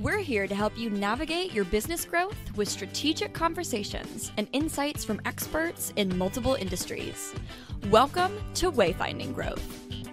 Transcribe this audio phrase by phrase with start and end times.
[0.00, 5.20] We're here to help you navigate your business growth with strategic conversations and insights from
[5.26, 7.34] experts in multiple industries.
[7.90, 9.62] Welcome to Wayfinding Growth.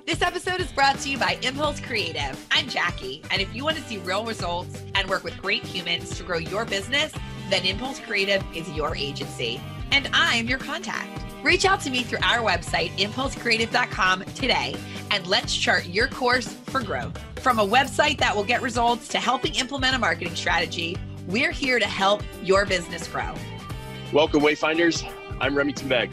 [0.06, 2.38] This episode is brought to you by Impulse Creative.
[2.52, 6.18] I'm Jackie, and if you want to see real results and work with great humans
[6.18, 7.14] to grow your business,
[7.50, 9.62] then Impulse Creative is your agency.
[9.94, 11.27] And I'm your contact.
[11.48, 14.76] Reach out to me through our website, impulsecreative.com today,
[15.12, 17.18] and let's chart your course for growth.
[17.40, 21.80] From a website that will get results to helping implement a marketing strategy, we're here
[21.80, 23.34] to help your business grow.
[24.12, 25.10] Welcome, Wayfinders.
[25.40, 26.12] I'm Remington Begg.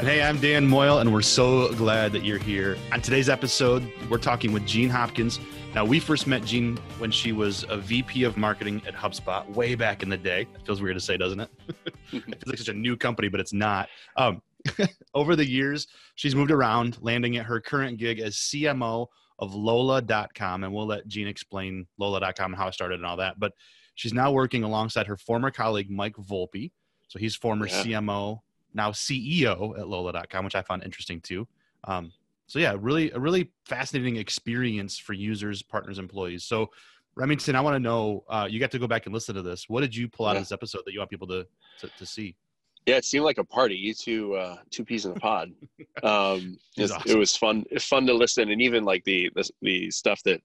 [0.00, 2.76] And hey, I'm Dan Moyle, and we're so glad that you're here.
[2.90, 5.38] On today's episode, we're talking with Jeanne Hopkins.
[5.76, 9.76] Now, we first met Jeanne when she was a VP of marketing at HubSpot way
[9.76, 10.48] back in the day.
[10.54, 11.50] It feels weird to say, doesn't it?
[11.68, 13.88] it feels like such a new company, but it's not.
[14.16, 14.42] Um,
[15.14, 19.06] over the years, she's moved around, landing at her current gig as CMO
[19.38, 20.64] of Lola.com.
[20.64, 23.38] And we'll let Jeanne explain Lola.com and how it started and all that.
[23.38, 23.52] But
[23.94, 26.72] she's now working alongside her former colleague, Mike Volpe.
[27.08, 27.82] So he's former yeah.
[27.82, 28.40] CMO,
[28.74, 31.46] now CEO at Lola.com, which I found interesting too.
[31.84, 32.12] Um,
[32.46, 36.44] so yeah, really a really fascinating experience for users, partners, employees.
[36.44, 36.70] So
[37.16, 39.68] Remington, I want to know, uh, you got to go back and listen to this.
[39.68, 40.38] What did you pull out yeah.
[40.38, 41.46] of this episode that you want people to,
[41.80, 42.36] to, to see?
[42.86, 43.74] Yeah, it seemed like a party.
[43.74, 45.52] You two, uh, two peas in a pod.
[46.02, 47.10] Um, it, was, awesome.
[47.10, 50.42] it was fun, fun to listen, and even like the the, the stuff that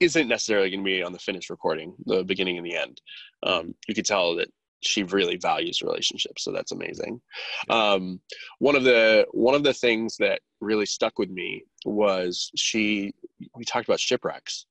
[0.00, 3.00] isn't necessarily going to be on the finished recording, the beginning and the end.
[3.42, 4.48] Um, you could tell that
[4.82, 7.20] she really values relationships so that's amazing.
[7.68, 8.20] Um,
[8.58, 13.12] one of the one of the things that really stuck with me was she
[13.56, 14.66] we talked about shipwrecks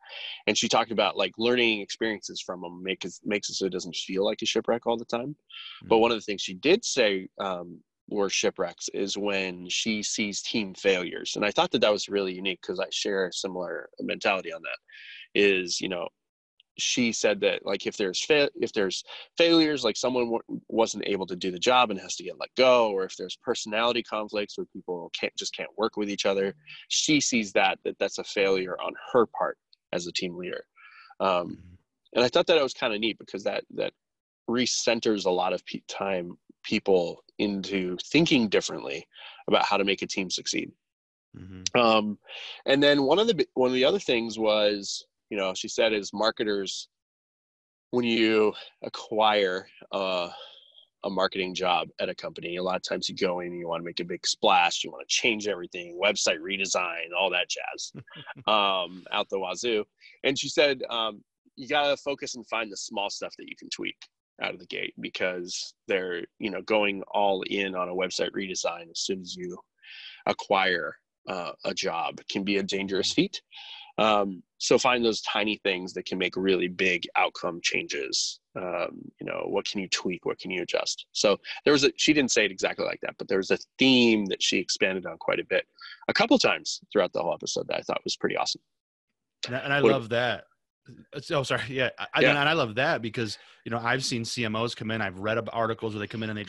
[0.47, 3.95] and she talked about like learning experiences from them make makes it so it doesn't
[3.95, 5.29] feel like a shipwreck all the time.
[5.29, 5.87] Mm-hmm.
[5.87, 10.41] but one of the things she did say um, were shipwrecks is when she sees
[10.41, 13.89] team failures and i thought that that was really unique because i share a similar
[14.01, 14.77] mentality on that
[15.33, 16.07] is you know
[16.77, 19.03] she said that like if there's fa- if there's
[19.37, 22.53] failures like someone w- wasn't able to do the job and has to get let
[22.55, 26.55] go or if there's personality conflicts where people can't just can't work with each other
[26.87, 29.57] she sees that that that's a failure on her part
[29.91, 30.63] as a team leader
[31.19, 31.75] um, mm-hmm.
[32.15, 33.93] and i thought that it was kind of neat because that that
[34.49, 39.05] recenters a lot of pe- time people into thinking differently
[39.47, 40.71] about how to make a team succeed
[41.37, 41.79] mm-hmm.
[41.79, 42.17] um,
[42.65, 45.93] and then one of the one of the other things was you know she said
[45.93, 46.89] is marketers
[47.89, 48.53] when you
[48.83, 50.29] acquire uh,
[51.03, 53.67] a marketing job at a company a lot of times you go in and you
[53.67, 57.47] want to make a big splash you want to change everything website redesign all that
[57.49, 57.91] jazz
[58.47, 59.83] um, out the wazoo.
[60.23, 61.23] And she said um,
[61.55, 63.97] you got to focus and find the small stuff that you can tweak
[64.41, 68.89] out of the gate because they're you know going all in on a website redesign
[68.91, 69.57] as soon as you
[70.25, 70.95] acquire
[71.27, 73.41] uh, a job can be a dangerous feat.
[73.97, 78.39] Um, so find those tiny things that can make really big outcome changes.
[78.55, 80.23] Um, you know, what can you tweak?
[80.27, 81.07] What can you adjust?
[81.13, 83.57] So there was a, she didn't say it exactly like that, but there was a
[83.79, 85.65] theme that she expanded on quite a bit,
[86.09, 88.61] a couple times throughout the whole episode that I thought was pretty awesome.
[89.47, 90.43] And I, and I love that.
[91.31, 91.63] Oh, sorry.
[91.67, 91.89] Yeah.
[91.97, 92.29] I, yeah.
[92.29, 95.95] And I love that because, you know, I've seen CMOs come in, I've read articles
[95.95, 96.45] where they come in and they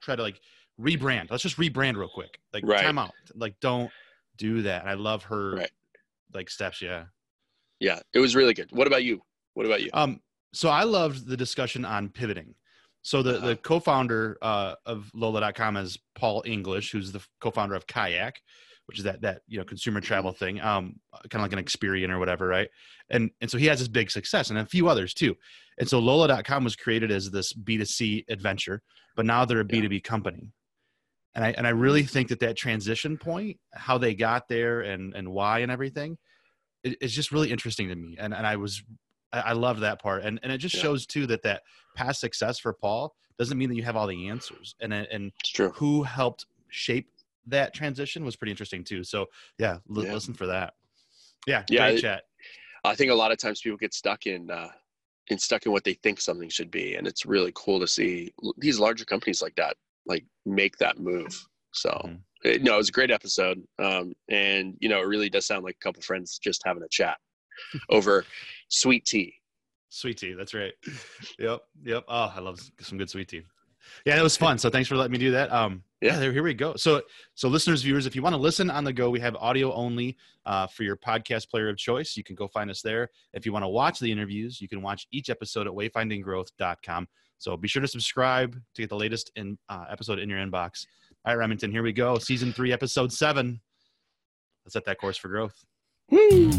[0.00, 0.40] try to like
[0.80, 1.30] rebrand.
[1.30, 2.40] Let's just rebrand real quick.
[2.52, 2.82] Like right.
[2.82, 3.12] time out.
[3.36, 3.92] Like don't
[4.36, 4.80] do that.
[4.80, 5.70] And I love her right
[6.34, 6.82] like steps.
[6.82, 7.04] Yeah.
[7.82, 8.70] Yeah, it was really good.
[8.70, 9.20] What about you?
[9.54, 9.90] What about you?
[9.92, 10.20] Um,
[10.54, 12.54] so I loved the discussion on pivoting.
[13.02, 13.46] So the, uh-huh.
[13.48, 18.36] the co-founder uh, of Lola.com is Paul English, who's the co-founder of Kayak,
[18.86, 20.06] which is that that you know consumer mm-hmm.
[20.06, 20.94] travel thing, um,
[21.28, 22.68] kind of like an Expedia or whatever, right?
[23.10, 25.34] And and so he has this big success, and a few others too.
[25.78, 28.80] And so Lola.com was created as this B2C adventure,
[29.16, 29.98] but now they're a B2B yeah.
[30.08, 30.52] company.
[31.34, 35.16] And I and I really think that that transition point, how they got there and
[35.16, 36.16] and why and everything,
[36.84, 38.16] it's just really interesting to me.
[38.18, 38.82] And and I was
[39.32, 40.24] I, I love that part.
[40.24, 40.82] And and it just yeah.
[40.82, 41.62] shows too that that
[41.94, 44.74] past success for Paul doesn't mean that you have all the answers.
[44.80, 45.32] And and
[45.74, 47.08] who helped shape
[47.46, 49.04] that transition was pretty interesting too.
[49.04, 49.26] So
[49.58, 50.12] yeah, l- yeah.
[50.12, 50.74] listen for that.
[51.46, 51.90] Yeah, yeah.
[51.90, 52.22] Great chat.
[52.84, 54.68] I think a lot of times people get stuck in uh,
[55.28, 58.32] in stuck in what they think something should be, and it's really cool to see
[58.58, 59.76] these larger companies like that
[60.06, 61.46] like make that move.
[61.72, 62.16] So mm-hmm.
[62.44, 65.76] No, it was a great episode, um, and you know it really does sound like
[65.80, 67.16] a couple friends just having a chat
[67.90, 68.24] over
[68.68, 69.34] sweet tea.
[69.88, 70.72] Sweet tea, that's right.
[71.38, 72.04] Yep, yep.
[72.08, 73.42] Oh, I love some good sweet tea.
[74.06, 74.58] Yeah, it was fun.
[74.58, 75.52] So thanks for letting me do that.
[75.52, 76.74] Um, yeah, there, here we go.
[76.76, 77.02] So,
[77.34, 80.16] so listeners, viewers, if you want to listen on the go, we have audio only
[80.46, 82.16] uh, for your podcast player of choice.
[82.16, 83.08] You can go find us there.
[83.32, 87.08] If you want to watch the interviews, you can watch each episode at wayfindinggrowth.com.
[87.38, 90.86] So be sure to subscribe to get the latest in, uh, episode in your inbox.
[91.24, 92.18] All right, Remington, here we go.
[92.18, 93.60] Season three, episode seven.
[94.64, 95.54] Let's set that course for growth.
[96.10, 96.50] Woo!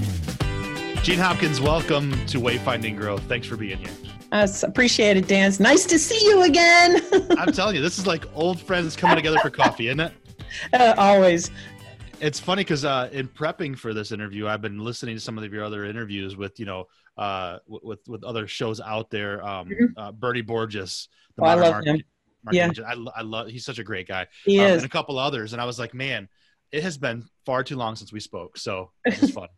[1.02, 3.24] Jeanne Hopkins, welcome to Wayfinding Growth.
[3.24, 3.92] Thanks for being here.
[4.32, 5.50] Uh, appreciate it, Dan.
[5.50, 7.02] It's nice to see you again.
[7.38, 10.14] I'm telling you, this is like old friends coming together for coffee, isn't it?
[10.72, 11.50] Uh, always.
[12.20, 15.52] It's funny because uh, in prepping for this interview, I've been listening to some of
[15.52, 16.86] your other interviews with, you know,
[17.18, 19.44] uh, with with other shows out there.
[19.44, 19.86] Um, mm-hmm.
[19.98, 22.04] uh, Bernie Borges, the oh, I love him.
[22.52, 23.48] Yeah, I, I, love.
[23.48, 24.28] He's such a great guy.
[24.46, 24.78] He um, is.
[24.78, 26.28] And a couple others, and I was like, man,
[26.72, 29.50] it has been far too long since we spoke, so it was fun.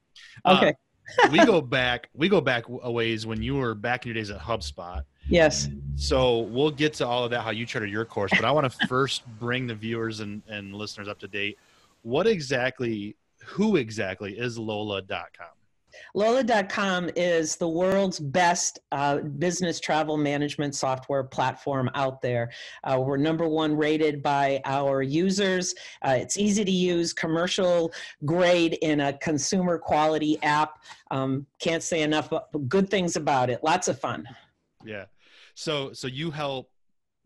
[0.45, 0.69] okay.
[0.69, 0.73] Uh,
[1.31, 2.09] we go back.
[2.13, 5.03] We go back a ways when you were back in your days at HubSpot.
[5.29, 5.69] Yes.
[5.95, 8.71] So we'll get to all of that, how you charted your course, but I want
[8.71, 11.57] to first bring the viewers and, and listeners up to date.
[12.01, 15.47] What exactly, who exactly is Lola.com?
[16.13, 22.51] Lola.com is the world's best uh, business travel management software platform out there.
[22.83, 25.75] Uh, we're number one rated by our users.
[26.01, 27.91] Uh, it's easy to use, commercial
[28.25, 30.79] grade in a consumer quality app.
[31.11, 32.31] Um, can't say enough
[32.67, 33.63] good things about it.
[33.63, 34.27] Lots of fun.
[34.83, 35.05] Yeah.
[35.55, 36.69] So, so you help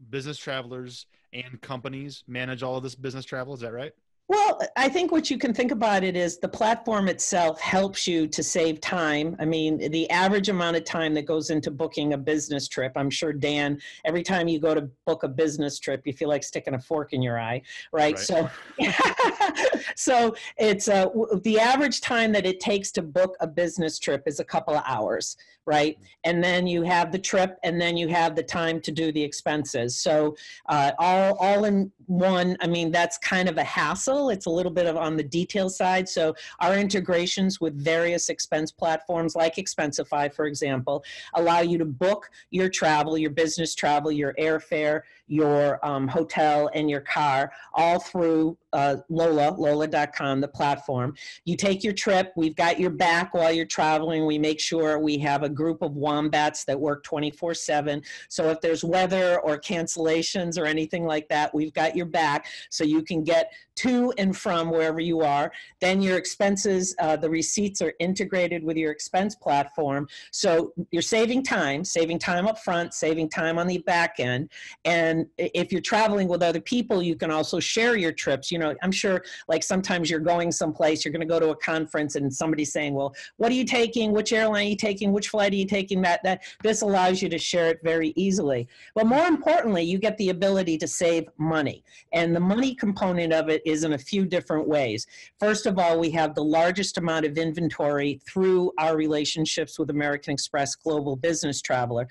[0.10, 3.54] business travelers and companies manage all of this business travel.
[3.54, 3.94] Is that right?
[4.29, 8.27] Well, I think what you can think about it is the platform itself helps you
[8.27, 9.35] to save time.
[9.39, 13.09] I mean, the average amount of time that goes into booking a business trip, I'm
[13.09, 16.75] sure, Dan, every time you go to book a business trip, you feel like sticking
[16.75, 18.13] a fork in your eye, right?
[18.13, 18.19] right.
[18.19, 18.49] So,
[19.95, 21.07] so it's uh,
[21.43, 24.83] the average time that it takes to book a business trip is a couple of
[24.85, 25.37] hours
[25.69, 25.99] right?
[26.23, 29.21] And then you have the trip, and then you have the time to do the
[29.21, 30.01] expenses.
[30.01, 30.35] So
[30.67, 32.57] uh, all all in one.
[32.59, 34.19] I mean, that's kind of a hassle.
[34.27, 36.10] It's a little bit of on the detail side.
[36.10, 41.06] So our integrations with various expense platforms like Expensify, for example,
[41.36, 46.89] allow you to book your travel, your business travel, your airfare, your um, hotel, and
[46.89, 51.15] your car all through uh, Lola, lola.com, the platform.
[51.45, 52.31] You take your trip.
[52.35, 54.25] We've got your back while you're traveling.
[54.25, 58.01] We make sure we have a group of wombats that work 24 7.
[58.27, 62.83] So if there's weather or cancellations or anything like that, we've got your back so
[62.83, 65.51] you can get to and from wherever you are.
[65.79, 70.07] Then your expenses, uh, the receipts are integrated with your expense platform.
[70.31, 74.49] So you're saving time, saving time up front, saving time on the back end.
[74.83, 78.51] And if you're traveling with other people, you can also share your trips.
[78.51, 81.56] You know, I'm sure like sometimes you're going someplace, you're going to go to a
[81.56, 84.12] conference and somebody's saying, well, what are you taking?
[84.12, 85.12] Which airline are you taking?
[85.12, 86.01] Which flight are you taking?
[86.01, 88.68] That, that this allows you to share it very easily.
[88.95, 91.83] But more importantly, you get the ability to save money.
[92.13, 95.07] And the money component of it is in a few different ways.
[95.39, 100.33] First of all, we have the largest amount of inventory through our relationships with American
[100.33, 102.07] Express Global Business Traveler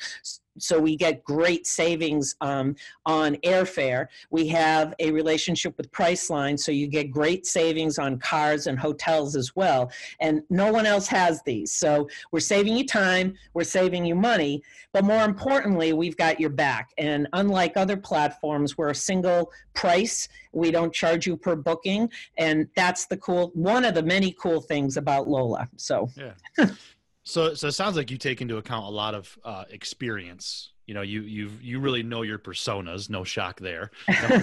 [0.59, 2.77] so we get great savings um,
[3.07, 4.07] on airfare.
[4.31, 9.37] We have a relationship with Priceline, so you get great savings on cars and hotels
[9.37, 9.91] as well.
[10.21, 11.73] And no one else has these.
[11.73, 14.63] So we're saving you time, we're saving you money,
[14.93, 16.91] but more importantly, we've got your back.
[16.99, 20.29] And unlike other platforms, we're a single price.
[20.53, 24.61] We don't charge you per booking, and that's the cool one of the many cool
[24.61, 25.69] things about Lola.
[25.77, 26.33] So yeah.
[27.29, 30.73] So, so it sounds like you take into account a lot of uh, experience.
[30.87, 33.11] You know, you you you really know your personas.
[33.11, 33.91] No shock there.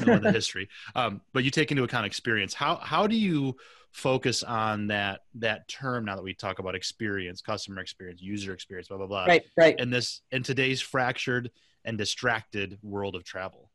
[0.05, 2.53] know the history, um, but you take into account experience.
[2.53, 3.55] How how do you
[3.91, 8.89] focus on that that term now that we talk about experience, customer experience, user experience,
[8.89, 9.25] blah blah blah.
[9.25, 9.79] Right, right.
[9.79, 11.49] In this in today's fractured
[11.85, 13.71] and distracted world of travel.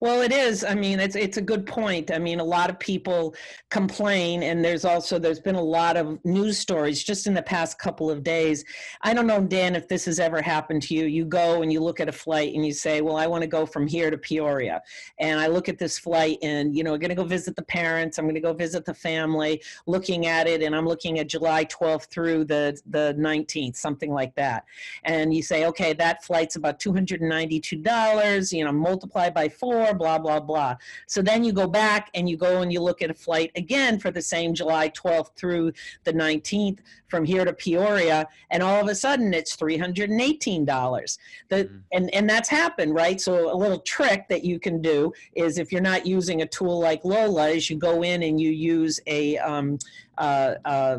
[0.00, 0.62] Well, it is.
[0.62, 2.10] I mean, it's it's a good point.
[2.10, 3.34] I mean, a lot of people
[3.70, 7.78] complain, and there's also there's been a lot of news stories just in the past
[7.78, 8.64] couple of days.
[9.02, 11.06] I don't know, Dan, if this has ever happened to you.
[11.06, 13.46] You go and you look at a flight and you say, "Well, I want to
[13.48, 14.82] go from here to Peoria,"
[15.18, 17.62] and I look at this flight, and you know, I'm going to go visit the
[17.62, 18.18] parents.
[18.18, 19.62] I'm going to go visit the family.
[19.86, 24.34] Looking at it, and I'm looking at July 12th through the the 19th, something like
[24.34, 24.64] that.
[25.04, 28.52] And you say, "Okay, that flight's about 292 dollars.
[28.52, 30.76] You know, multiply by four." blah, blah, blah.
[31.06, 33.98] So then you go back and you go and you look at a flight again
[33.98, 35.72] for the same July 12th through
[36.04, 41.18] the 19th from here to Peoria, and all of a sudden it's $318.
[41.48, 41.76] The, mm-hmm.
[41.92, 43.20] and, and that's happened, right?
[43.20, 46.80] So a little trick that you can do is if you're not using a tool
[46.80, 49.78] like Lola, is you go in and you use a, um,
[50.18, 50.98] uh, uh,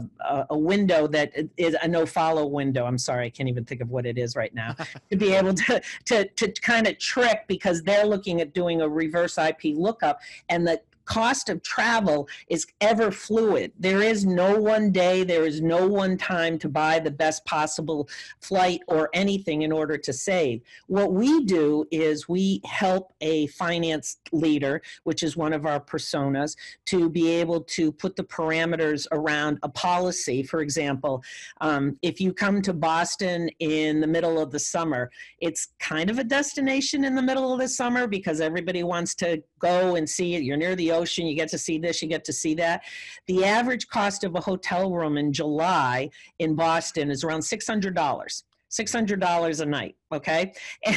[0.49, 2.85] a window that is a no follow window.
[2.85, 4.75] I'm sorry, I can't even think of what it is right now.
[5.09, 8.89] to be able to, to, to kind of trick because they're looking at doing a
[8.89, 10.19] reverse IP lookup
[10.49, 13.71] and the cost of travel is ever fluid.
[13.79, 18.07] There is no one day, there is no one time to buy the best possible
[18.41, 20.61] flight or anything in order to save.
[20.87, 26.55] What we do is we help a finance leader, which is one of our personas,
[26.85, 30.43] to be able to put the parameters around a policy.
[30.43, 31.23] For example,
[31.61, 35.09] um, if you come to Boston in the middle of the summer,
[35.39, 39.41] it's kind of a destination in the middle of the summer because everybody wants to
[39.59, 40.43] go and see it.
[40.43, 42.83] You're near the ocean, you get to see this, you get to see that.
[43.27, 48.43] The average cost of a hotel room in July in Boston is around $600.
[48.69, 50.53] $600 a night, okay?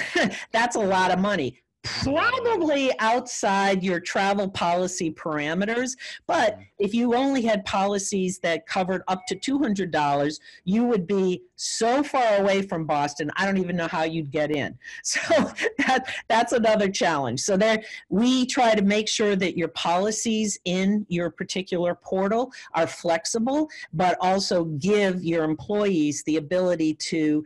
[0.52, 5.97] That's a lot of money probably outside your travel policy parameters.
[6.27, 6.63] But mm-hmm.
[6.79, 12.37] if you only had policies that covered up to $200, you would be so far
[12.37, 14.79] away from Boston, I don't even know how you'd get in.
[15.03, 17.41] So that, that's another challenge.
[17.41, 22.87] So there, we try to make sure that your policies in your particular portal are
[22.87, 27.45] flexible, but also give your employees the ability to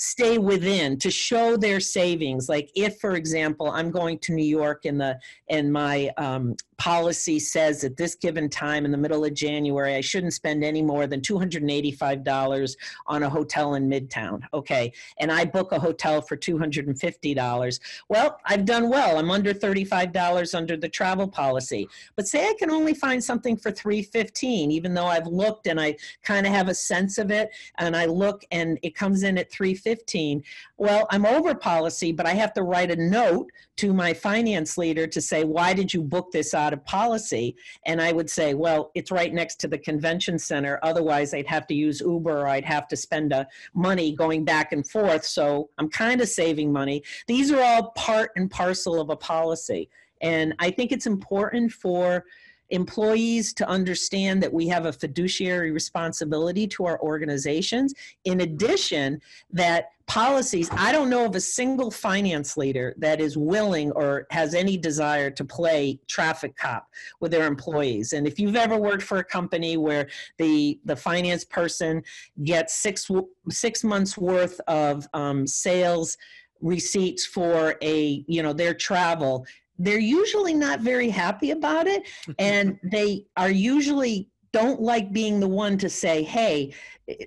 [0.00, 2.48] stay within to show their savings.
[2.48, 7.38] Like if for example i'm going to new york in the in my um, policy
[7.38, 11.06] says at this given time in the middle of January, I shouldn't spend any more
[11.06, 14.40] than $285 on a hotel in Midtown.
[14.54, 14.90] Okay.
[15.18, 17.80] And I book a hotel for $250.
[18.08, 19.18] Well, I've done well.
[19.18, 21.86] I'm under $35 under the travel policy.
[22.16, 25.96] But say I can only find something for 315, even though I've looked and I
[26.22, 29.50] kind of have a sense of it and I look and it comes in at
[29.50, 30.42] 315.
[30.78, 35.06] Well, I'm over policy, but I have to write a note to my finance leader
[35.06, 37.56] to say, why did you book this out of policy?
[37.86, 40.78] And I would say, well, it's right next to the convention center.
[40.82, 44.72] Otherwise, I'd have to use Uber or I'd have to spend a money going back
[44.72, 45.24] and forth.
[45.24, 47.02] So I'm kind of saving money.
[47.26, 49.88] These are all part and parcel of a policy.
[50.20, 52.24] And I think it's important for
[52.70, 57.94] employees to understand that we have a fiduciary responsibility to our organizations.
[58.24, 59.20] In addition,
[59.52, 64.54] that policies, I don't know of a single finance leader that is willing or has
[64.54, 66.88] any desire to play traffic cop
[67.20, 68.12] with their employees.
[68.12, 70.08] And if you've ever worked for a company where
[70.38, 72.02] the, the finance person
[72.42, 73.08] gets six,
[73.50, 76.16] six months worth of um, sales
[76.60, 79.46] receipts for a you know their travel
[79.80, 82.08] they're usually not very happy about it
[82.38, 86.72] and they are usually don't like being the one to say hey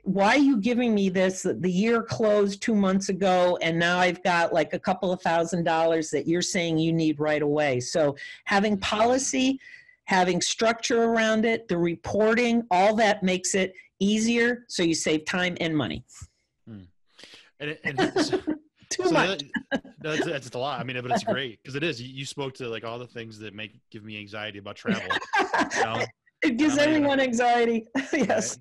[0.04, 1.44] why are you giving me this?
[1.44, 5.64] The year closed two months ago and now i've got like a couple of thousand
[5.64, 7.80] dollars that you're saying you need right away.
[7.80, 9.60] So having policy
[10.06, 15.56] having structure around it the reporting all that makes it easier so you save time
[15.62, 16.04] and money.
[16.68, 16.82] Hmm.
[17.60, 18.60] and, and
[18.96, 19.44] too so much.
[19.72, 20.80] That, that's, that's a lot.
[20.80, 22.02] I mean, but it's great because it is.
[22.02, 25.02] You, you, spoke to like all the things that make give me anxiety about travel.
[25.76, 26.04] You know?
[26.44, 27.86] it gives everyone anxiety.
[28.14, 28.60] yes.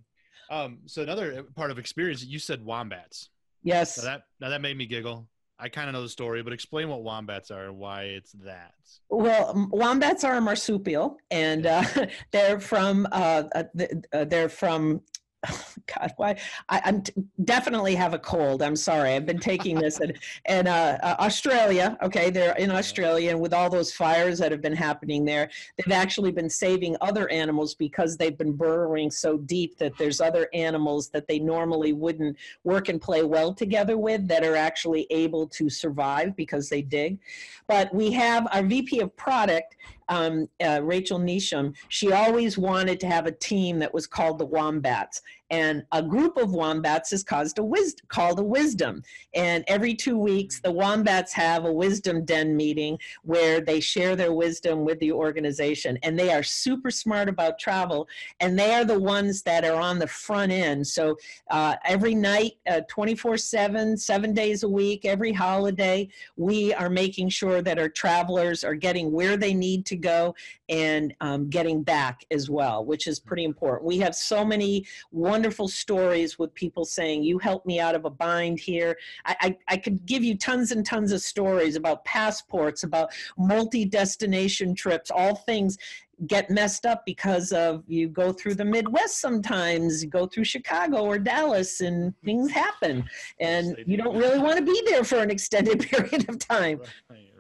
[0.51, 0.65] Right?
[0.65, 3.31] Um, so another part of experience, you said wombats.
[3.63, 3.99] Yes.
[3.99, 5.29] Now that now that made me giggle.
[5.59, 8.75] I kind of know the story, but explain what wombats are and why it's that.
[9.09, 11.85] Well, wombats are a marsupial, and uh,
[12.33, 13.65] they're from uh, uh,
[14.13, 15.03] uh they're from
[15.87, 16.37] God, why?
[16.69, 17.03] I, am
[17.45, 18.63] definitely have a cold.
[18.63, 19.13] I'm sorry.
[19.13, 21.99] I've been taking this and and uh, uh, Australia.
[22.03, 25.93] Okay, they're in Australia, and with all those fires that have been happening there, they've
[25.93, 31.09] actually been saving other animals because they've been burrowing so deep that there's other animals
[31.09, 35.69] that they normally wouldn't work and play well together with that are actually able to
[35.69, 37.19] survive because they dig.
[37.67, 39.77] But we have our VP of product
[40.09, 44.47] um, uh, Rachel Nisham, she always wanted to have a team that was called the
[44.47, 49.03] Wombats and a group of wombats is caused a wis- called a wisdom.
[49.35, 54.33] And every two weeks, the wombats have a wisdom den meeting where they share their
[54.33, 55.99] wisdom with the organization.
[56.03, 58.09] And they are super smart about travel,
[58.41, 60.87] and they are the ones that are on the front end.
[60.87, 61.19] So
[61.51, 67.29] uh, every night, uh, 24 7, seven days a week, every holiday, we are making
[67.29, 70.35] sure that our travelers are getting where they need to go
[70.71, 73.85] and um, getting back as well, which is pretty important.
[73.85, 78.11] We have so many wonderful stories with people saying, You helped me out of a
[78.11, 78.97] bind here.
[79.25, 83.85] I, I, I could give you tons and tons of stories about passports, about multi
[83.85, 85.79] destination trips, all things
[86.27, 91.05] get messed up because of you go through the Midwest sometimes, you go through Chicago
[91.05, 93.05] or Dallas, and things happen,
[93.41, 96.81] and you don't really want to be there for an extended period of time.
[97.11, 97.33] Right,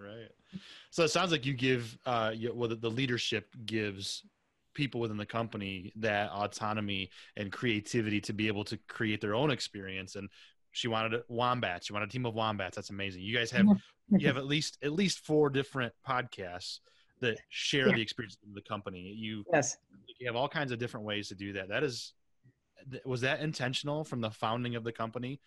[0.93, 4.25] so it sounds like you give, uh, you, well, the, the leadership gives
[4.75, 9.51] people within the company that autonomy and creativity to be able to create their own
[9.51, 10.17] experience.
[10.17, 10.29] And
[10.73, 11.87] she wanted a wombats.
[11.87, 12.77] She wanted a team of wombats.
[12.77, 13.23] That's amazing.
[13.23, 13.67] You guys have
[14.09, 16.81] you have at least at least four different podcasts
[17.21, 17.95] that share yeah.
[17.95, 19.01] the experience of the company.
[19.01, 19.77] You yes,
[20.19, 21.69] you have all kinds of different ways to do that.
[21.69, 22.13] That is,
[23.05, 25.41] was that intentional from the founding of the company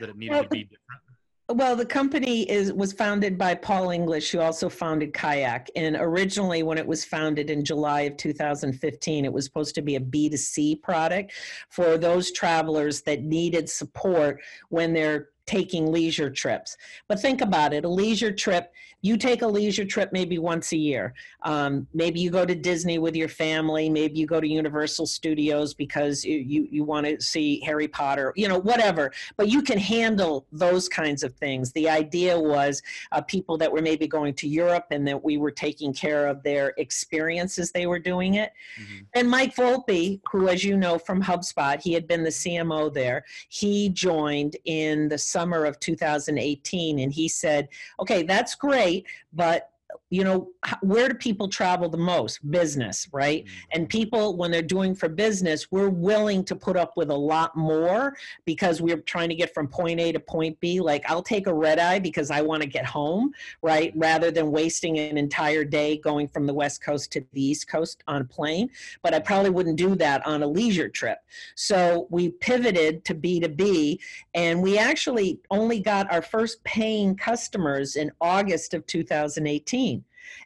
[0.00, 1.02] that it needed well, to be different?
[1.50, 5.70] Well, the company is was founded by Paul English, who also founded Kayak.
[5.74, 9.96] And originally, when it was founded in July of 2015, it was supposed to be
[9.96, 11.32] a B2C product
[11.70, 16.76] for those travelers that needed support when they're taking leisure trips.
[17.08, 20.76] But think about it a leisure trip, you take a leisure trip maybe once a
[20.76, 21.14] year.
[21.44, 25.72] Um, maybe you go to Disney with your family, maybe you go to Universal Studios
[25.72, 29.12] because you, you, you want to see Harry Potter, you know, whatever.
[29.36, 31.72] But you can handle those kinds of things.
[31.72, 35.52] The idea was uh, people that were maybe going to Europe and that we were
[35.52, 38.52] taking care of their experiences they were doing it.
[38.80, 38.96] Mm-hmm.
[39.14, 43.24] And Mike Volpe, who, as you know from HubSpot, he had been the CMO there,
[43.48, 47.68] he joined in the summer of 2018 and he said,
[48.00, 49.70] okay, that's great, but
[50.10, 50.48] you know
[50.82, 52.48] where do people travel the most?
[52.50, 53.44] Business right?
[53.44, 53.68] Mm-hmm.
[53.72, 57.56] and people when they're doing for business we're willing to put up with a lot
[57.56, 60.80] more because we're trying to get from point a to point b.
[60.80, 63.92] Like i'll take a red eye because i want to get home right?
[63.96, 68.02] Rather than wasting an entire day going from the west coast to the east coast
[68.06, 68.70] on a plane.
[69.02, 71.18] But i probably wouldn't do that on a leisure trip.
[71.54, 73.98] So we pivoted to b2b
[74.34, 79.97] and we actually only got our first paying customers in august of 2018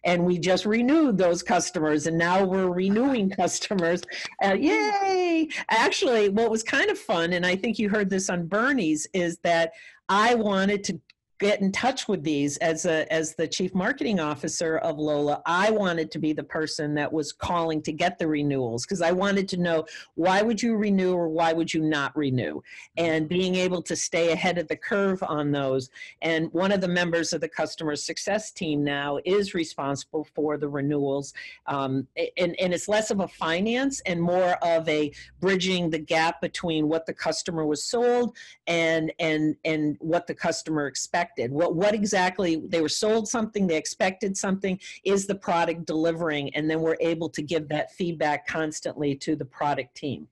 [0.04, 4.02] and we just renewed those customers and now we're renewing customers.
[4.44, 5.48] Uh, yay!
[5.70, 9.38] Actually what was kind of fun and i think you heard this on bernie's is
[9.38, 9.72] that
[10.08, 11.00] i wanted to
[11.42, 12.56] get in touch with these.
[12.58, 16.94] As a as the chief marketing officer of Lola I wanted to be the person
[16.94, 19.84] that was calling to get the renewals because I wanted to know
[20.14, 22.62] why would you renew or why would you not renew?
[22.96, 25.90] And being able to stay ahead of the curve on those.
[26.22, 30.68] And one of the members of the customer success team now is responsible for the
[30.68, 31.34] renewals.
[31.66, 32.06] Um,
[32.36, 36.88] and, and it's less of a finance and more of a bridging the gap between
[36.88, 38.36] what the customer was sold
[38.68, 41.52] and and and what the customer expected expected?
[41.52, 46.54] What what exactly they were sold something, they expected something, is the product delivering?
[46.54, 50.28] And then we're able to give that feedback constantly to the product team.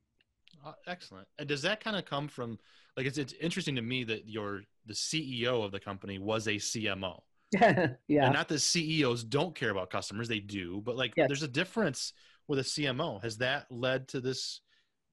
[0.64, 1.26] Uh, excellent.
[1.38, 2.58] And does that kind of come from
[2.96, 6.54] like it's it's interesting to me that your the CEO of the company was a
[6.54, 7.20] CMO.
[7.52, 8.26] yeah.
[8.26, 11.26] And not that CEOs don't care about customers, they do, but like yes.
[11.28, 12.12] there's a difference
[12.46, 13.22] with a CMO.
[13.22, 14.60] Has that led to this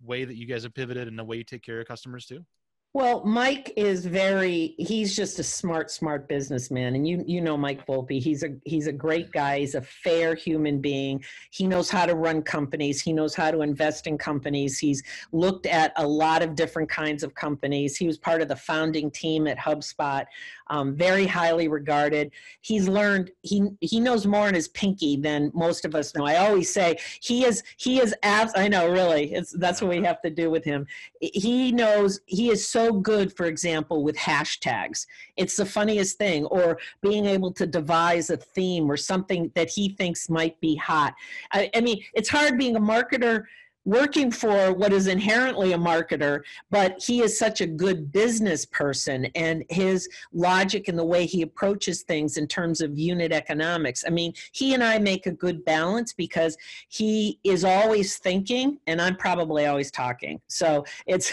[0.03, 2.45] way that you guys have pivoted and the way you take care of customers too?
[2.93, 7.85] Well, Mike is very he's just a smart smart businessman and you you know Mike
[7.85, 8.19] Volpe.
[8.19, 11.23] He's a he's a great guy, he's a fair human being.
[11.51, 14.79] He knows how to run companies, he knows how to invest in companies.
[14.79, 17.97] He's looked at a lot of different kinds of companies.
[17.97, 20.25] He was part of the founding team at HubSpot.
[20.69, 22.31] Um, very highly regarded.
[22.61, 26.25] He's learned he he knows more in his pinky than most of us know.
[26.25, 29.33] I always say he is he is abs I know really.
[29.33, 30.85] It's that's what we have to do with him.
[31.21, 35.07] He knows he is so good, for example, with hashtags.
[35.35, 39.89] It's the funniest thing, or being able to devise a theme or something that he
[39.89, 41.13] thinks might be hot.
[41.51, 43.45] I, I mean, it's hard being a marketer
[43.87, 49.25] working for what is inherently a marketer, but he is such a good business person
[49.33, 54.03] and his logic and the way he approaches things in terms of unit economics.
[54.05, 56.57] I mean, he and I make a good balance because
[56.89, 60.41] he is always thinking and I'm probably always talking.
[60.49, 61.31] So it's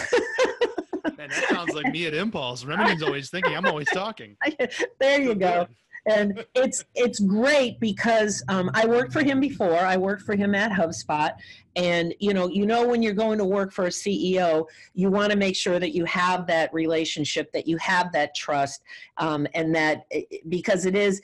[1.19, 2.65] Man, that sounds like me at Impulse.
[2.65, 4.37] Remington's always thinking, I'm always talking.
[5.01, 5.67] there you go.
[6.07, 9.79] And it's it's great because um, I worked for him before.
[9.79, 11.33] I worked for him at HubSpot,
[11.77, 15.33] and you know, you know, when you're going to work for a CEO, you want
[15.33, 18.83] to make sure that you have that relationship, that you have that trust,
[19.17, 20.05] um, and that
[20.49, 21.23] because it is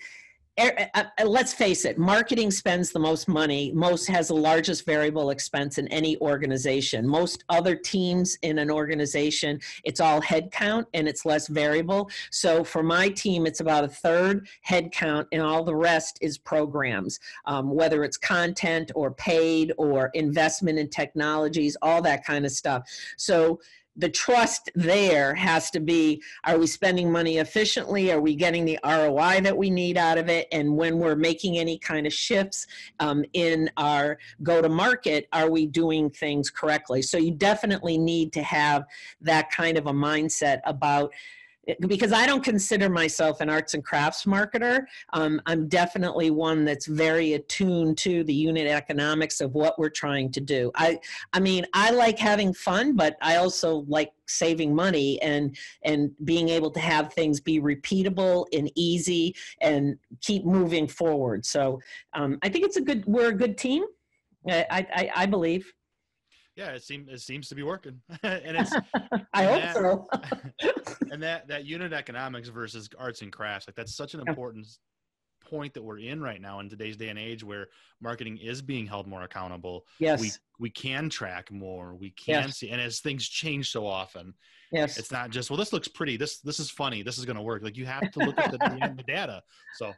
[0.60, 4.34] Er, uh, uh, uh, let's face it, marketing spends the most money, most has the
[4.34, 7.06] largest variable expense in any organization.
[7.06, 12.10] Most other teams in an organization, it's all headcount and it's less variable.
[12.30, 17.20] So for my team, it's about a third headcount and all the rest is programs,
[17.46, 22.86] um, whether it's content or paid or investment in technologies, all that kind of stuff.
[23.16, 23.60] So
[24.00, 28.10] the trust there has to be are we spending money efficiently?
[28.10, 30.48] Are we getting the roi that we need out of it?
[30.52, 32.66] And when we're making any kind of shifts
[32.98, 37.02] um, in our go to market are we doing things correctly?
[37.02, 38.86] So you definitely need to have
[39.20, 41.12] that kind of a mindset about
[41.80, 44.84] because I don't consider myself an arts and crafts marketer.
[45.12, 50.30] Um, I'm definitely one that's very attuned to the unit economics of what we're trying
[50.32, 50.70] to do.
[50.74, 50.98] I,
[51.32, 56.48] I mean, I like having fun, but I also like saving money and and being
[56.48, 61.44] able to have things be repeatable and easy and keep moving forward.
[61.44, 61.80] So
[62.14, 63.04] um, I think it's a good.
[63.06, 63.84] We're a good team.
[64.48, 65.70] I, I, I believe
[66.60, 68.72] yeah, it seems it seems to be working, and it's.
[69.32, 70.94] I hope that, so.
[71.10, 74.66] and that that unit economics versus arts and crafts, like that's such an important
[75.42, 77.68] point that we're in right now in today's day and age, where
[78.02, 79.86] marketing is being held more accountable.
[79.98, 81.94] Yes, we we can track more.
[81.94, 82.58] We can yes.
[82.58, 84.34] see, and as things change so often,
[84.70, 86.18] yes, it's not just well, this looks pretty.
[86.18, 87.02] This this is funny.
[87.02, 87.62] This is going to work.
[87.62, 88.58] Like you have to look at the,
[88.96, 89.42] the data.
[89.76, 89.92] So.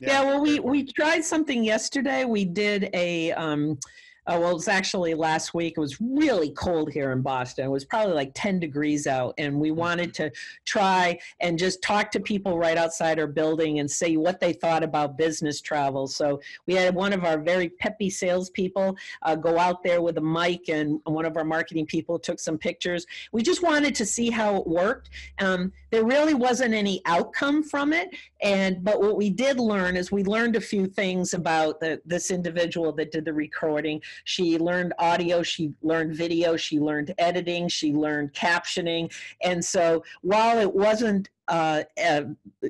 [0.00, 2.24] Yeah, yeah well, we we tried something yesterday.
[2.24, 3.32] We did a.
[3.32, 3.78] Um,
[4.26, 5.74] uh, well, it was actually last week.
[5.76, 7.66] It was really cold here in Boston.
[7.66, 9.34] It was probably like 10 degrees out.
[9.38, 10.30] And we wanted to
[10.64, 14.82] try and just talk to people right outside our building and see what they thought
[14.82, 16.06] about business travel.
[16.06, 20.20] So we had one of our very peppy salespeople uh, go out there with a
[20.20, 23.06] mic, and one of our marketing people took some pictures.
[23.32, 25.10] We just wanted to see how it worked.
[25.38, 28.10] Um, there really wasn't any outcome from it.
[28.42, 32.30] And but what we did learn is we learned a few things about the, this
[32.30, 34.00] individual that did the recording.
[34.24, 39.12] She learned audio, she learned video, she learned editing, she learned captioning.
[39.42, 42.26] And so while it wasn't uh, a,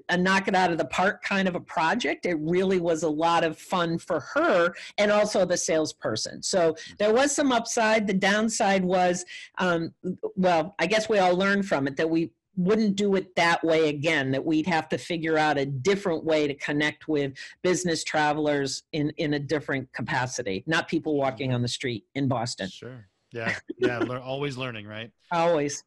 [0.08, 2.24] a, knock it out of the park kind of a project.
[2.24, 6.42] It really was a lot of fun for her and also the salesperson.
[6.42, 8.06] So there was some upside.
[8.06, 9.26] The downside was,
[9.58, 9.92] um,
[10.34, 13.88] well, I guess we all learned from it that we wouldn't do it that way
[13.88, 17.32] again that we'd have to figure out a different way to connect with
[17.62, 22.68] business travelers in in a different capacity not people walking on the street in boston.
[22.68, 23.06] Sure.
[23.32, 23.54] Yeah.
[23.78, 23.98] Yeah.
[23.98, 25.10] Le- always learning right?
[25.30, 25.84] Always.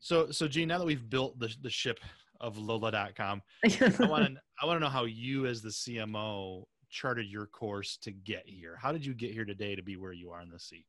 [0.00, 2.00] So so Jeanne now that we've built the, the ship
[2.40, 3.68] of lola.com i
[4.00, 8.12] want to i want to know how you as the cmo charted your course to
[8.12, 8.76] get here.
[8.80, 10.84] How did you get here today to be where you are in the seat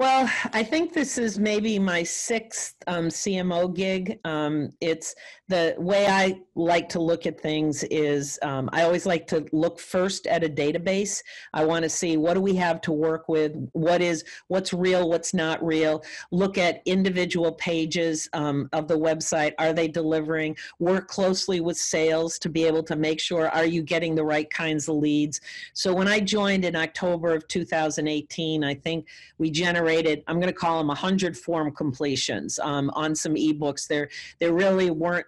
[0.00, 4.18] well, I think this is maybe my sixth um, CMO gig.
[4.24, 5.14] Um, it's
[5.48, 9.78] the way I like to look at things is um, I always like to look
[9.78, 11.22] first at a database.
[11.52, 15.06] I want to see what do we have to work with, what is what's real,
[15.06, 16.02] what's not real.
[16.30, 19.52] Look at individual pages um, of the website.
[19.58, 20.56] Are they delivering?
[20.78, 24.48] Work closely with sales to be able to make sure are you getting the right
[24.48, 25.42] kinds of leads.
[25.74, 30.52] So when I joined in October of 2018, I think we generated generated, I'm going
[30.52, 33.86] to call them 100 form completions um, on some ebooks.
[33.86, 35.26] There, there really weren't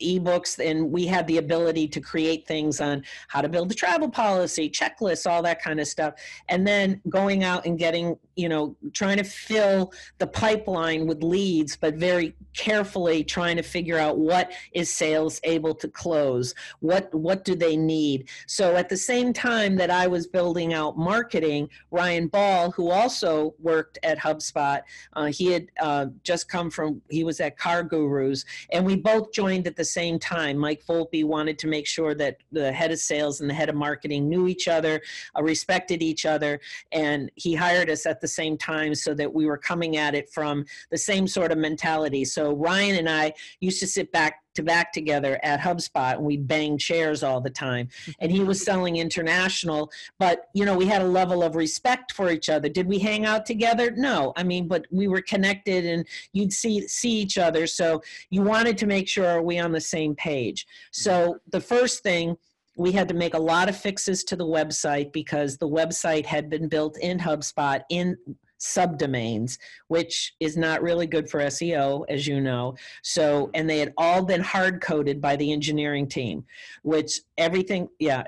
[0.00, 4.08] ebooks and we had the ability to create things on how to build a travel
[4.08, 6.14] policy checklists all that kind of stuff.
[6.48, 11.76] And then going out and getting you know trying to fill the pipeline with leads
[11.76, 16.54] but very carefully trying to figure out what is sales able to close?
[16.80, 18.28] What what do they need?
[18.46, 23.54] So at the same time that i was building out marketing ryan ball who also
[23.58, 24.82] worked at hubspot
[25.14, 29.66] uh, he had uh, just come from he was at CarGurus and we both joined
[29.66, 30.58] at the same time.
[30.58, 33.76] Mike volpe wanted to make sure that the head of sales and the head of
[33.76, 35.00] marketing knew each other
[35.36, 36.60] uh, respected each other
[36.92, 40.28] and he hired us at the same time so that we were coming at it
[40.30, 42.24] from the same sort of mentality.
[42.24, 46.24] So so Ryan and I used to sit back to back together at HubSpot and
[46.24, 47.88] we banged chairs all the time.
[48.20, 52.30] And he was selling international, but you know, we had a level of respect for
[52.30, 52.68] each other.
[52.68, 53.90] Did we hang out together?
[53.92, 54.32] No.
[54.36, 57.66] I mean, but we were connected and you'd see see each other.
[57.66, 60.66] So you wanted to make sure are we on the same page.
[60.90, 62.36] So the first thing
[62.76, 66.48] we had to make a lot of fixes to the website because the website had
[66.48, 68.16] been built in HubSpot in
[68.60, 72.76] subdomains, which is not really good for SEO, as you know.
[73.02, 76.44] So, and they had all been hard coded by the engineering team,
[76.82, 78.22] which everything, yeah,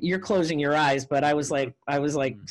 [0.00, 2.46] you're closing your eyes, but I was like, I was like, hmm.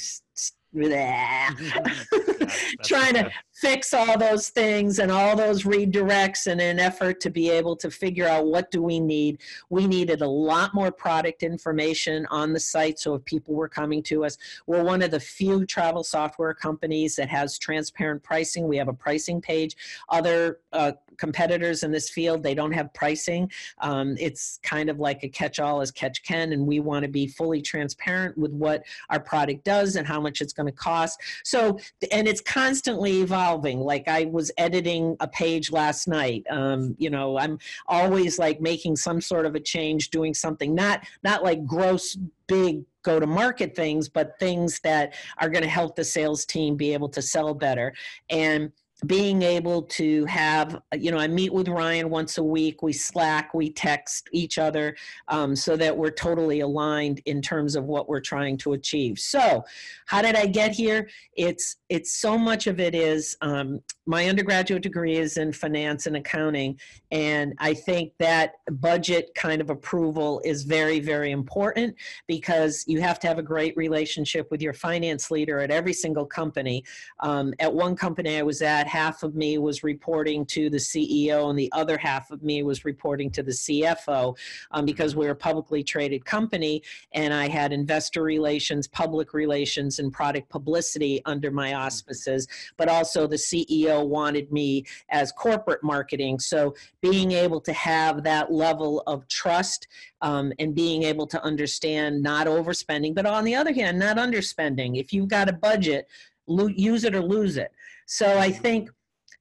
[2.83, 7.49] trying to fix all those things and all those redirects in an effort to be
[7.49, 9.39] able to figure out what do we need.
[9.69, 14.01] We needed a lot more product information on the site so if people were coming
[14.03, 18.67] to us we're one of the few travel software companies that has transparent pricing.
[18.67, 19.75] We have a pricing page.
[20.09, 23.51] Other uh, competitors in this field they don't have pricing.
[23.79, 27.27] Um, it's kind of like a catch-all as catch can and we want to be
[27.27, 31.19] fully transparent with what our product does and how much it's going to cost.
[31.43, 31.77] So
[32.11, 33.79] and it's constantly evolving.
[33.79, 36.43] Like I was editing a page last night.
[36.49, 41.05] Um, you know, I'm always like making some sort of a change, doing something not
[41.23, 42.17] not like gross
[42.47, 46.75] big go to market things, but things that are going to help the sales team
[46.75, 47.93] be able to sell better.
[48.31, 48.71] And
[49.05, 53.53] being able to have you know i meet with ryan once a week we slack
[53.53, 54.95] we text each other
[55.27, 59.19] um, so that we're totally aligned in terms of what we're trying to achieve.
[59.19, 59.63] So
[60.05, 61.09] how did i get here?
[61.35, 66.15] It's it's so much of it is um, my undergraduate degree is in finance and
[66.15, 66.79] accounting
[67.11, 71.95] and i think that budget kind of approval is very very important
[72.27, 76.25] because you have to have a great relationship with your finance leader at every single
[76.25, 76.83] company
[77.21, 81.49] um, at one company i was at half of me was reporting to the CEO
[81.49, 84.37] and the other half of me was reporting to the CFO
[84.71, 86.81] um, because we're a publicly traded company
[87.13, 92.47] and I had investor relations, public relations, and product publicity under my auspices.
[92.77, 96.39] But also the CEO wanted me as corporate marketing.
[96.39, 99.87] So being able to have that level of trust
[100.21, 104.99] um, and being able to understand not overspending, but on the other hand, not underspending.
[104.99, 106.07] If you've got a budget,
[106.47, 107.71] use it or lose it.
[108.05, 108.89] So I think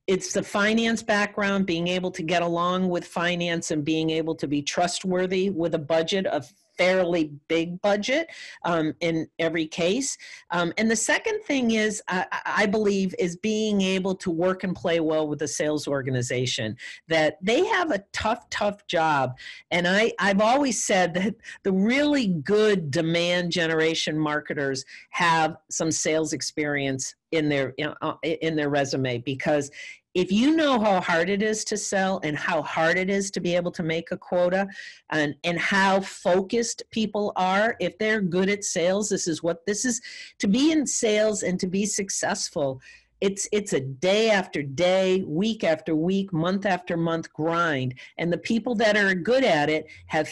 [0.06, 4.48] it's the finance background, being able to get along with finance and being able to
[4.48, 8.28] be trustworthy with a budget of fairly big budget
[8.64, 10.18] um, in every case.
[10.50, 14.74] Um, and the second thing is, I, I, believe, is being able to work and
[14.74, 16.76] play well with the sales organization.
[17.06, 19.38] That they have a tough, tough job.
[19.70, 26.32] And I, I've always said that the really good demand generation marketers have some sales
[26.32, 29.70] experience in their uh, in their resume because
[30.14, 33.40] if you know how hard it is to sell and how hard it is to
[33.40, 34.66] be able to make a quota
[35.10, 39.84] and and how focused people are if they're good at sales this is what this
[39.84, 40.00] is
[40.38, 42.80] to be in sales and to be successful
[43.22, 48.38] it's it's a day after day week after week month after month grind and the
[48.38, 50.28] people that are good at it have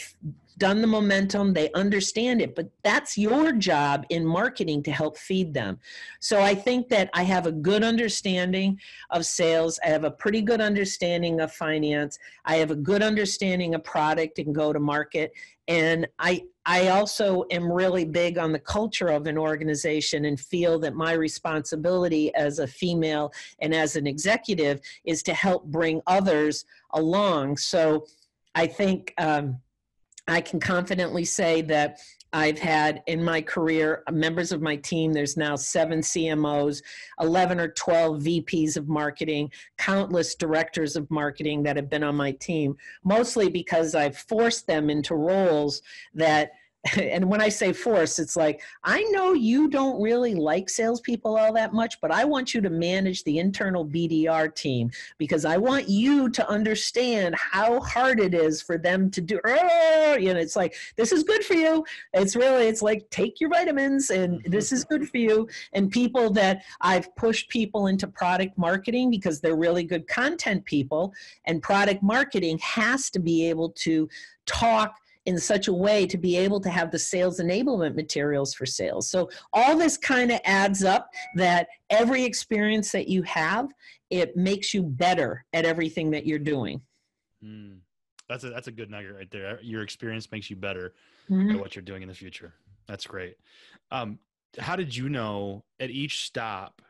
[0.61, 5.55] done the momentum, they understand it, but that's your job in marketing to help feed
[5.55, 5.79] them.
[6.19, 9.79] So I think that I have a good understanding of sales.
[9.83, 12.19] I have a pretty good understanding of finance.
[12.45, 15.31] I have a good understanding of product and go to market.
[15.71, 20.77] And I, I also am really big on the culture of an organization and feel
[20.79, 23.31] that my responsibility as a female
[23.61, 27.55] and as an executive is to help bring others along.
[27.55, 28.05] So
[28.53, 29.59] I think um,
[30.27, 31.99] I can confidently say that
[32.33, 35.11] I've had in my career uh, members of my team.
[35.11, 36.81] There's now seven CMOs,
[37.19, 42.31] 11 or 12 VPs of marketing, countless directors of marketing that have been on my
[42.31, 45.81] team, mostly because I've forced them into roles
[46.13, 46.51] that
[46.99, 51.53] and when I say force, it's like, I know you don't really like salespeople all
[51.53, 55.87] that much, but I want you to manage the internal BDR team because I want
[55.87, 59.39] you to understand how hard it is for them to do.
[59.45, 61.85] Oh, you know, it's like, this is good for you.
[62.13, 64.51] It's really, it's like, take your vitamins and mm-hmm.
[64.51, 65.47] this is good for you.
[65.73, 71.13] And people that I've pushed people into product marketing because they're really good content people,
[71.45, 74.09] and product marketing has to be able to
[74.45, 78.65] talk in such a way to be able to have the sales enablement materials for
[78.65, 79.09] sales.
[79.09, 83.69] So all this kind of adds up that every experience that you have,
[84.09, 86.81] it makes you better at everything that you're doing.
[87.43, 87.77] Mm.
[88.27, 89.59] That's a that's a good nugget right there.
[89.61, 90.93] Your experience makes you better
[91.29, 91.51] mm-hmm.
[91.51, 92.53] at what you're doing in the future.
[92.87, 93.35] That's great.
[93.91, 94.19] Um,
[94.57, 96.81] how did you know at each stop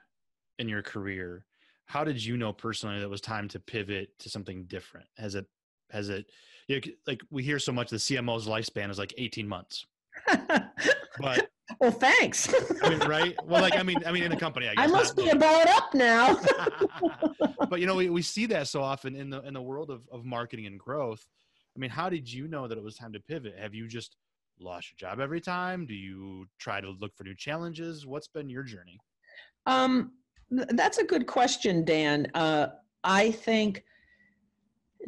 [0.60, 1.46] in your career?
[1.86, 5.08] How did you know personally that it was time to pivot to something different?
[5.18, 5.48] Has it
[5.90, 6.28] has it
[6.72, 9.86] you know, like we hear so much the CMO's lifespan is like 18 months.
[11.20, 12.54] but well, thanks.
[12.84, 13.36] I mean, right?
[13.46, 15.68] Well, like I mean, I mean, in the company, I, guess, I must be about
[15.68, 16.40] up now.
[17.70, 20.08] but you know, we, we see that so often in the in the world of,
[20.12, 21.26] of marketing and growth.
[21.76, 23.56] I mean, how did you know that it was time to pivot?
[23.58, 24.16] Have you just
[24.60, 25.86] lost your job every time?
[25.86, 28.06] Do you try to look for new challenges?
[28.06, 29.00] What's been your journey?
[29.66, 30.12] Um,
[30.50, 32.28] that's a good question, Dan.
[32.34, 32.68] Uh,
[33.04, 33.84] I think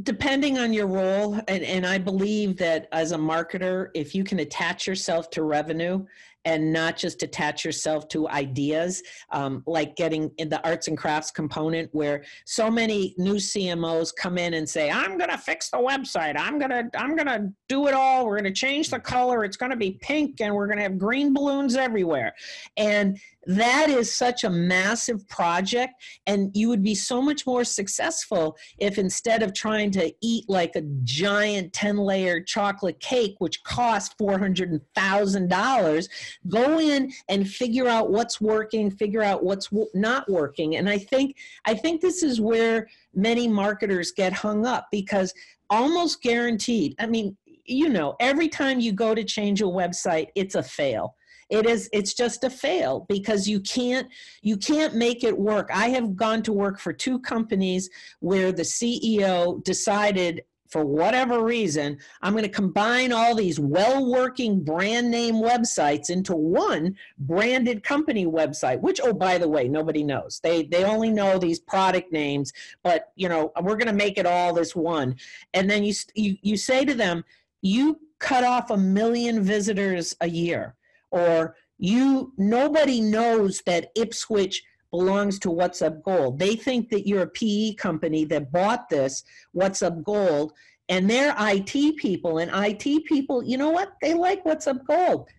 [0.01, 4.39] depending on your role and, and i believe that as a marketer if you can
[4.39, 6.03] attach yourself to revenue
[6.45, 11.32] and not just attach yourself to ideas um, like getting in the arts and crafts
[11.32, 15.77] component where so many new cmos come in and say i'm going to fix the
[15.77, 16.36] website.
[16.38, 18.25] I'm going to i'm going to do it all.
[18.25, 19.43] We're going to change the color.
[19.43, 22.34] It's going to be pink and we're going to have green balloons everywhere.
[22.77, 25.93] And that is such a massive project
[26.27, 30.75] and you would be so much more successful if instead of trying to eat like
[30.75, 36.10] a giant 10 layer chocolate cake which costs $400000
[36.47, 40.77] go in and figure out what's working figure out what's not working.
[40.77, 45.34] And i think i think this is where many marketers get hung up because
[45.69, 50.56] almost guaranteed i mean you know every time you go to change a website it's
[50.56, 51.15] a fail
[51.54, 54.08] it is it's just a fail because you can't
[54.42, 57.89] you can't make it work i have gone to work for two companies
[58.20, 64.63] where the ceo decided for whatever reason, I'm going to combine all these well working
[64.63, 70.39] brand name websites into one branded company website, which, oh, by the way, nobody knows.
[70.42, 74.26] They, they only know these product names, but, you know, we're going to make it
[74.26, 75.16] all this one.
[75.54, 77.24] And then you, you, you say to them,
[77.62, 80.74] you cut off a million visitors a year,
[81.13, 84.58] or you, nobody knows that Ipswitch
[84.91, 86.39] belongs to WhatsUp Gold.
[86.39, 89.23] They think that you're a PE company that bought this
[89.56, 90.54] WhatsUp Gold,
[90.89, 92.39] and they're IT people.
[92.39, 93.93] And IT people, you know what?
[94.02, 95.30] They like WhatsUp Gold.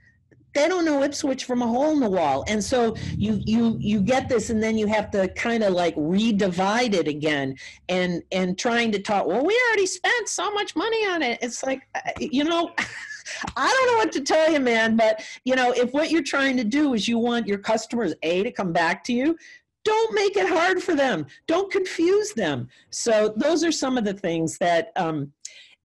[0.54, 4.00] They don't know Ipswitch from a hole in the wall, and so you you you
[4.00, 7.56] get this, and then you have to kind of like redivide it again,
[7.88, 9.26] and and trying to talk.
[9.26, 11.40] Well, we already spent so much money on it.
[11.42, 12.72] It's like, uh, you know.
[13.56, 16.56] I don't know what to tell you, man, but you know, if what you're trying
[16.58, 19.36] to do is you want your customers A to come back to you,
[19.84, 21.26] don't make it hard for them.
[21.46, 22.68] Don't confuse them.
[22.90, 25.32] So those are some of the things that um,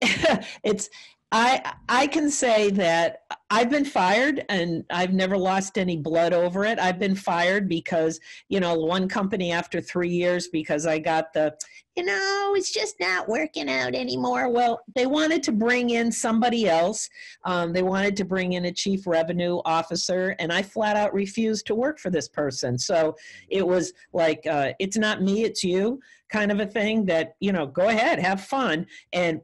[0.64, 0.88] it's
[1.32, 6.64] I I can say that I've been fired and I've never lost any blood over
[6.64, 6.78] it.
[6.78, 11.56] I've been fired because, you know, one company after 3 years because I got the
[11.96, 14.48] you know, it's just not working out anymore.
[14.48, 17.10] Well, they wanted to bring in somebody else.
[17.44, 21.66] Um, they wanted to bring in a chief revenue officer, and I flat out refused
[21.66, 22.78] to work for this person.
[22.78, 23.16] So
[23.48, 27.52] it was like, uh, it's not me, it's you kind of a thing that, you
[27.52, 28.86] know, go ahead, have fun.
[29.12, 29.40] And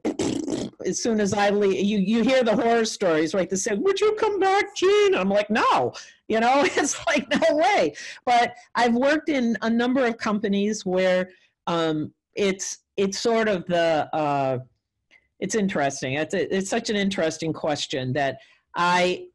[0.87, 3.49] as soon as I leave, you, you hear the horror stories, right?
[3.49, 5.15] They say, Would you come back, Jeanne?
[5.15, 5.93] I'm like, No,
[6.29, 7.95] you know, it's like, no way.
[8.25, 11.31] But I've worked in a number of companies where
[11.67, 14.59] um, it's, it's sort of the, uh,
[15.41, 16.15] it's interesting.
[16.15, 18.39] It's, a, it's such an interesting question that
[18.75, 19.27] I,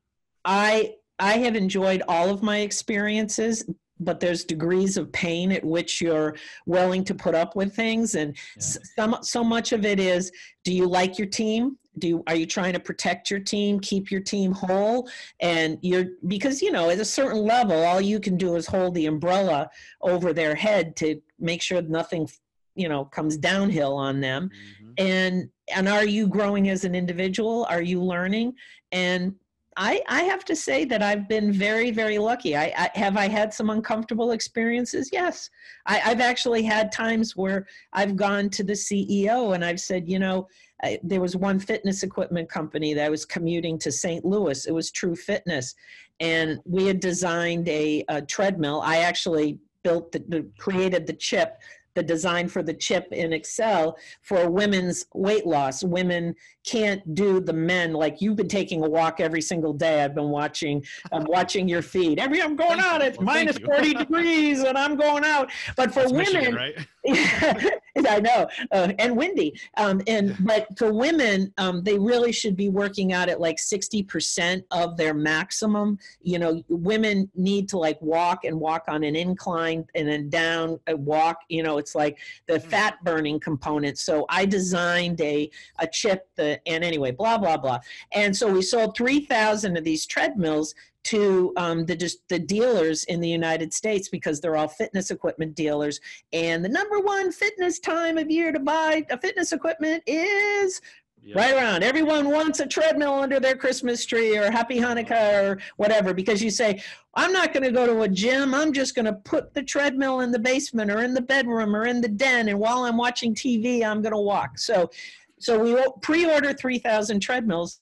[0.46, 3.66] I, I have enjoyed all of my experiences,
[4.02, 6.36] but there's degrees of pain at which you're
[6.66, 8.16] willing to put up with things.
[8.16, 8.62] And yeah.
[8.96, 10.32] some so much of it is
[10.64, 11.78] do you like your team?
[12.00, 15.10] Do you, are you trying to protect your team keep your team whole?
[15.40, 18.96] And you're because you know at a certain level all you can do is hold
[18.96, 19.70] the umbrella
[20.02, 22.30] over their head to make sure nothing
[22.76, 24.50] you know comes downhill on them.
[24.50, 24.92] Mm-hmm.
[24.98, 27.66] and and are you growing as an individual?
[27.70, 28.54] Are you learning?
[28.92, 29.36] And
[29.84, 32.56] I, I have to say that I've been very, very lucky.
[32.56, 35.10] I, I have I had some uncomfortable experiences.
[35.12, 35.50] Yes,
[35.88, 40.20] I, have actually had times where I've gone to the CEO and I've said, you
[40.20, 40.48] know,
[40.84, 44.24] I, there was one fitness equipment company that I was commuting to St.
[44.24, 44.68] Louis.
[44.68, 45.74] It was True Fitness,
[46.20, 48.82] and we had designed a, a treadmill.
[48.86, 51.58] I actually built the, the created the chip
[51.94, 55.84] the design for the chip in Excel for women's weight loss.
[55.84, 60.04] Women can't do the men like you've been taking a walk every single day.
[60.04, 62.20] I've been watching, I'm watching your feed.
[62.20, 65.52] Every I'm going out, it's well, minus 40 degrees and I'm going out.
[65.76, 66.88] But for That's women, Michigan, right?
[68.08, 69.60] I know, uh, and windy.
[69.78, 74.64] Um, and but for women, um, they really should be working out at like 60%
[74.72, 75.98] of their maximum.
[76.22, 80.80] You know, women need to like walk and walk on an incline and then down
[80.88, 81.40] a walk.
[81.50, 82.70] You know, it's like the hmm.
[82.70, 83.98] fat burning component.
[83.98, 87.80] So I designed a a chip that, and anyway, blah blah blah.
[88.12, 93.20] And so we sold 3,000 of these treadmills to um, the just the dealers in
[93.20, 96.00] the United States because they're all fitness equipment dealers.
[96.32, 100.82] And the number one fitness time of year to buy a fitness equipment is
[101.24, 101.36] yeah.
[101.38, 101.84] right around.
[101.84, 106.50] Everyone wants a treadmill under their Christmas tree or Happy Hanukkah or whatever because you
[106.50, 106.82] say,
[107.16, 108.54] I'm not going to go to a gym.
[108.54, 111.86] I'm just going to put the treadmill in the basement or in the bedroom or
[111.86, 112.48] in the den.
[112.48, 114.58] And while I'm watching TV, I'm going to walk.
[114.58, 114.90] So,
[115.42, 117.80] so we pre-order 3,000 treadmills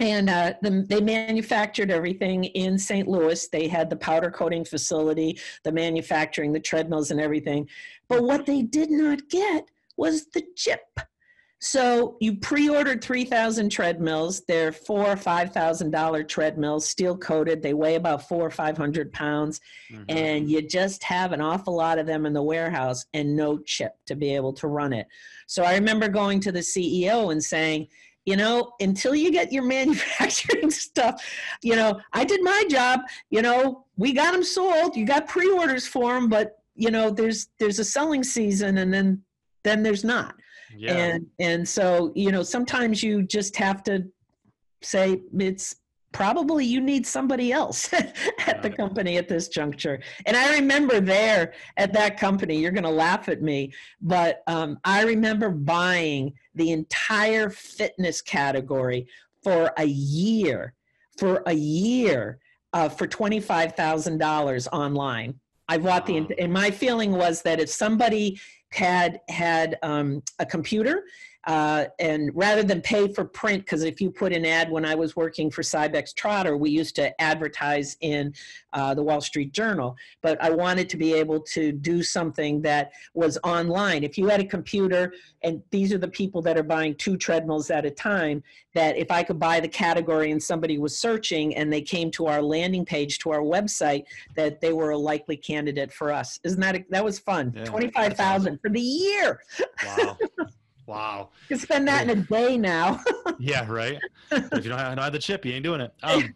[0.00, 3.06] and uh, the, they manufactured everything in St.
[3.06, 3.46] Louis.
[3.48, 7.68] They had the powder coating facility, the manufacturing, the treadmills, and everything.
[8.08, 10.80] But what they did not get was the chip.
[11.64, 14.42] So you pre-ordered 3,000 treadmills.
[14.42, 17.62] They're four or five thousand dollar treadmills, steel coated.
[17.62, 20.04] They weigh about four or five hundred pounds, mm-hmm.
[20.08, 23.94] and you just have an awful lot of them in the warehouse and no chip
[24.04, 25.06] to be able to run it.
[25.46, 27.88] So I remember going to the CEO and saying,
[28.26, 31.22] you know until you get your manufacturing stuff
[31.62, 35.86] you know i did my job you know we got them sold you got pre-orders
[35.86, 39.22] for them but you know there's there's a selling season and then
[39.62, 40.34] then there's not
[40.76, 40.94] yeah.
[40.94, 44.04] and and so you know sometimes you just have to
[44.82, 45.76] say it's
[46.12, 47.92] probably you need somebody else
[48.46, 50.00] at the company at this juncture.
[50.26, 54.78] And I remember there at that company, you're going to laugh at me, but um,
[54.84, 59.08] I remember buying the entire fitness category
[59.42, 60.74] for a year.
[61.18, 62.38] For a year.
[62.74, 65.34] uh, for $25,000 online.
[65.68, 68.40] I bought the, and my feeling was that if somebody
[68.70, 71.04] had had um, a computer
[71.46, 74.94] uh, and rather than pay for print, because if you put an ad when I
[74.94, 78.32] was working for Cybex Trotter, we used to advertise in
[78.72, 79.96] uh, the Wall Street Journal.
[80.22, 84.04] But I wanted to be able to do something that was online.
[84.04, 87.70] If you had a computer, and these are the people that are buying two treadmills
[87.70, 88.42] at a time,
[88.74, 92.26] that if I could buy the category and somebody was searching and they came to
[92.26, 96.40] our landing page, to our website, that they were a likely candidate for us.
[96.42, 97.52] Isn't that, a, that was fun?
[97.54, 98.58] Yeah, 25,000 awesome.
[98.62, 99.40] for the year.
[99.84, 100.18] Wow.
[100.86, 101.30] Wow.
[101.48, 103.00] You can spend that in a day now.
[103.38, 103.98] yeah, right.
[104.30, 105.92] if you don't have, don't have, the chip, you ain't doing it.
[106.02, 106.34] Um,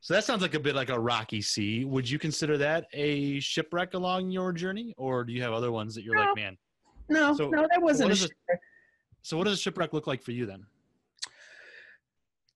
[0.00, 1.84] so that sounds like a bit like a rocky sea.
[1.84, 5.94] Would you consider that a shipwreck along your journey, or do you have other ones
[5.94, 6.22] that you're no.
[6.22, 6.56] like, man?
[7.08, 8.60] No, so no, that wasn't a shipwreck.
[9.22, 10.64] so what does a shipwreck look like for you then?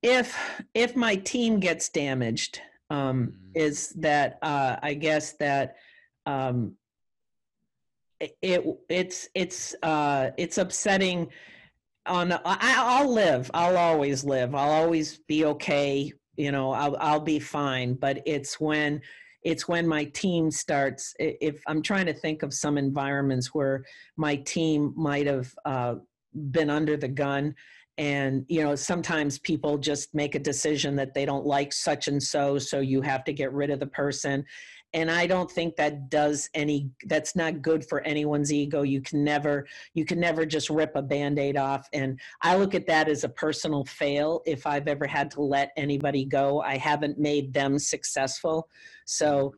[0.03, 0.37] If
[0.75, 3.61] if my team gets damaged, um, mm.
[3.61, 5.77] is that uh, I guess that
[6.27, 6.77] um,
[8.21, 11.29] it it's it's uh it's upsetting
[12.07, 13.51] on I, i'll live.
[13.55, 14.55] I'll always live.
[14.55, 16.13] I'll always be okay.
[16.37, 17.95] You know i'll i'll be fine.
[17.95, 19.01] But it's when
[19.43, 23.85] it's when my team starts if i'm trying to think of some environments where
[24.17, 25.95] my team might have uh,
[26.51, 27.55] been under the gun
[27.99, 32.23] and you know sometimes people just make a decision that they don't like such and
[32.23, 34.45] so so you have to get rid of the person
[34.93, 38.83] and i don't think that does any that's not good for anyone's ego.
[38.83, 41.89] You can never you can never just rip a band-aid off.
[41.93, 45.71] And i look at that as a personal fail if i've ever had to let
[45.77, 46.61] anybody go.
[46.61, 48.69] I haven't made them successful.
[49.07, 49.55] So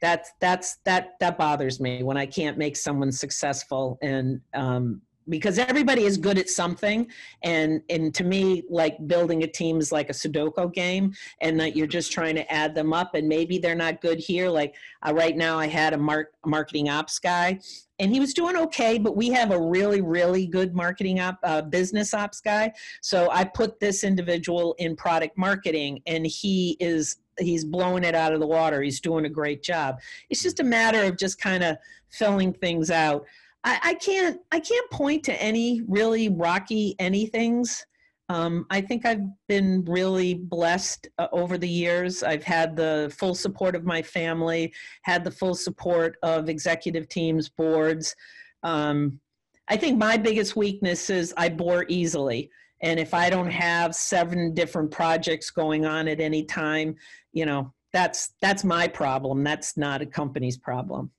[0.00, 3.98] that's that's that that bothers me when i can't make someone successful.
[4.02, 7.06] And um because everybody is good at something.
[7.42, 11.76] And and to me like building a team is like a sudoku game and that
[11.76, 14.50] you're just trying to add them up and maybe they're not good here.
[14.50, 14.74] Like
[15.06, 17.58] uh, right now i had a mark, marketing ops guy
[17.98, 21.62] and he was doing okay but we have a really really good marketing op uh,
[21.62, 22.72] business ops guy.
[23.00, 28.32] So i put this individual in product marketing and he is he's blowing it out
[28.32, 28.82] of the water.
[28.82, 29.98] He's doing a great job.
[30.28, 31.76] It's just a matter of just kind of
[32.10, 33.24] filling things out
[33.64, 37.82] I, I can't I can't point to any really rocky anythings.
[38.28, 42.22] Um, I think I've been really blessed uh, over the years.
[42.22, 47.48] I've had the full support of my family, had the full support of executive teams,
[47.48, 48.14] boards.
[48.62, 49.18] Um,
[49.66, 52.50] I think my biggest weakness is I bore easily.
[52.82, 56.94] And if I don't have seven different projects going on at any time,
[57.32, 59.42] you know, that's that's my problem.
[59.42, 61.10] That's not a company's problem.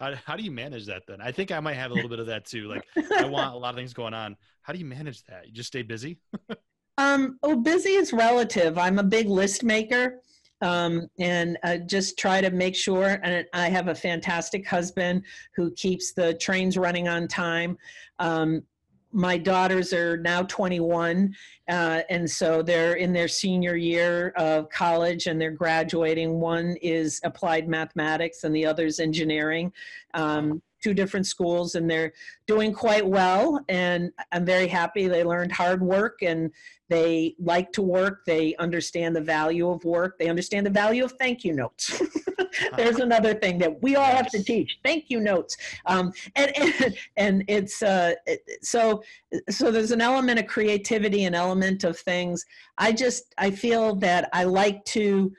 [0.00, 1.20] How, how do you manage that then?
[1.20, 2.68] I think I might have a little bit of that too.
[2.68, 2.86] Like
[3.16, 4.36] I want a lot of things going on.
[4.62, 5.46] How do you manage that?
[5.46, 6.18] You just stay busy?
[6.98, 8.78] um, oh, busy is relative.
[8.78, 10.20] I'm a big list maker
[10.60, 13.18] um, and uh, just try to make sure.
[13.22, 15.24] And I have a fantastic husband
[15.54, 17.76] who keeps the trains running on time.
[18.18, 18.62] Um,
[19.16, 21.34] my daughters are now 21
[21.68, 26.38] uh, and so they're in their senior year of college and they're graduating.
[26.38, 29.72] One is applied mathematics and the other is engineering
[30.14, 32.12] um, two different schools and they're
[32.46, 36.52] doing quite well and i'm very happy they learned hard work and
[36.88, 38.24] they like to work.
[38.26, 40.18] They understand the value of work.
[40.18, 42.00] They understand the value of thank you notes
[42.76, 44.78] there's another thing that we all have to teach.
[44.84, 45.56] Thank you notes.
[45.86, 48.14] Um, and, and, and it's uh,
[48.62, 49.02] so
[49.50, 52.44] so there's an element of creativity an element of things.
[52.78, 55.32] I just i feel that i like to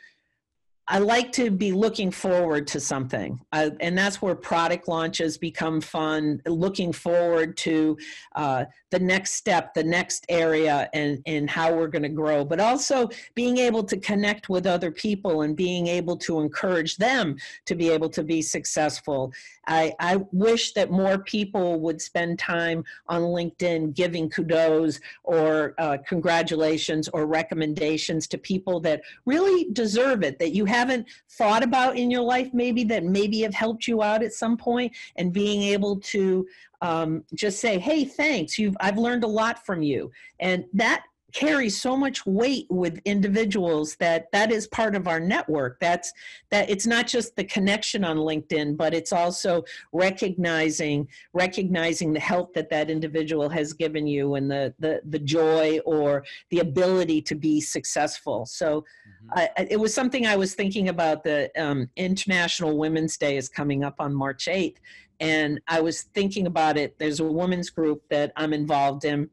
[0.89, 6.41] I like to be looking forward to something, and that's where product launches become fun.
[6.45, 7.97] Looking forward to
[8.35, 12.45] uh, the next step, the next area, and and how we're going to grow.
[12.45, 17.35] But also being able to connect with other people and being able to encourage them
[17.65, 19.33] to be able to be successful.
[19.67, 25.97] I, I wish that more people would spend time on LinkedIn giving kudos or uh,
[26.07, 30.39] congratulations or recommendations to people that really deserve it.
[30.39, 34.01] That you have haven't thought about in your life maybe that maybe have helped you
[34.01, 36.47] out at some point and being able to
[36.81, 38.57] um, just say hey thanks.
[38.57, 40.11] You've i've learned a lot from you.
[40.39, 41.03] And that
[41.33, 45.79] carries so much weight with individuals that that is part of our network.
[45.79, 46.13] That's
[46.51, 52.53] that it's not just the connection on linkedin but it's also recognizing recognizing the help
[52.53, 57.35] that that individual has given you and the the, the joy or the ability to
[57.35, 58.45] be successful.
[58.45, 58.85] So
[59.25, 59.39] mm-hmm.
[59.39, 63.83] I, it was something i was thinking about the um, international women's day is coming
[63.83, 64.77] up on march 8th
[65.19, 66.97] and i was thinking about it.
[66.99, 69.29] There's a women's group that i'm involved in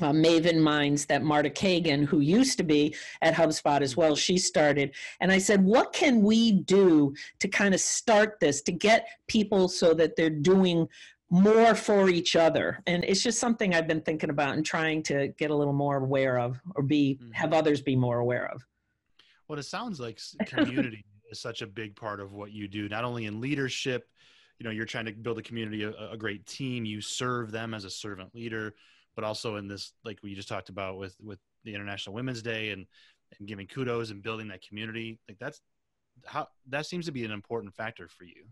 [0.00, 4.38] uh, Maven Minds that Marta Kagan, who used to be at HubSpot as well, she
[4.38, 4.94] started.
[5.20, 9.68] And I said, what can we do to kind of start this, to get people
[9.68, 10.88] so that they're doing
[11.30, 12.82] more for each other?
[12.86, 15.98] And it's just something I've been thinking about and trying to get a little more
[15.98, 17.32] aware of or be, mm-hmm.
[17.32, 18.66] have others be more aware of.
[19.46, 23.04] Well, it sounds like community is such a big part of what you do, not
[23.04, 24.08] only in leadership,
[24.58, 27.74] you know, you're trying to build a community, a, a great team, you serve them
[27.74, 28.74] as a servant leader
[29.14, 32.70] but also in this like we just talked about with with the international women's day
[32.70, 32.86] and
[33.38, 35.60] and giving kudos and building that community like that's
[36.24, 38.44] how that seems to be an important factor for you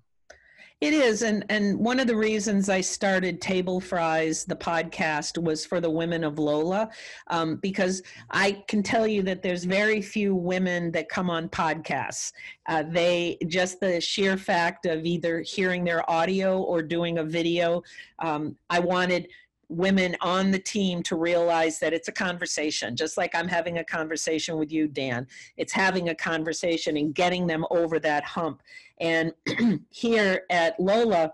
[0.82, 5.64] it is, and and one of the reasons I started Table Fries, the podcast, was
[5.64, 6.90] for the women of Lola,
[7.28, 8.02] um, because
[8.32, 12.32] I can tell you that there's very few women that come on podcasts.
[12.68, 17.84] Uh, they just the sheer fact of either hearing their audio or doing a video.
[18.18, 19.28] Um, I wanted
[19.72, 23.84] women on the team to realize that it's a conversation, just like I'm having a
[23.84, 25.26] conversation with you, Dan.
[25.56, 28.62] It's having a conversation and getting them over that hump.
[29.00, 29.32] And
[29.90, 31.32] here at Lola,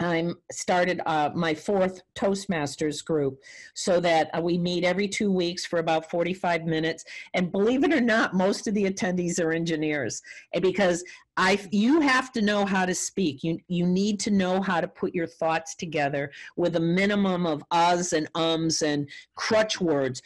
[0.00, 3.42] I'm started uh, my fourth Toastmasters group
[3.74, 7.04] so that uh, we meet every two weeks for about 45 minutes.
[7.34, 10.22] And believe it or not, most of the attendees are engineers.
[10.60, 11.02] Because
[11.36, 13.42] I, you have to know how to speak.
[13.42, 17.64] You, you need to know how to put your thoughts together with a minimum of
[17.72, 20.22] uhs and ums and crutch words.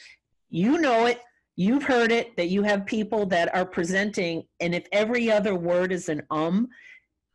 [0.50, 1.20] You know it.
[1.56, 5.92] You've heard it that you have people that are presenting, and if every other word
[5.92, 6.68] is an um,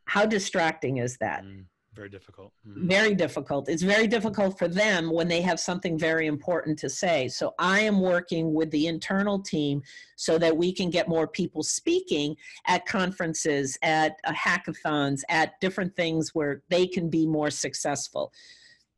[0.05, 1.43] how distracting is that?
[1.43, 1.65] Mm
[1.97, 2.87] very difficult mm-hmm.
[2.87, 7.27] very difficult it's very difficult for them when they have something very important to say
[7.27, 9.81] so i am working with the internal team
[10.15, 12.35] so that we can get more people speaking
[12.67, 18.31] at conferences at uh, hackathons at different things where they can be more successful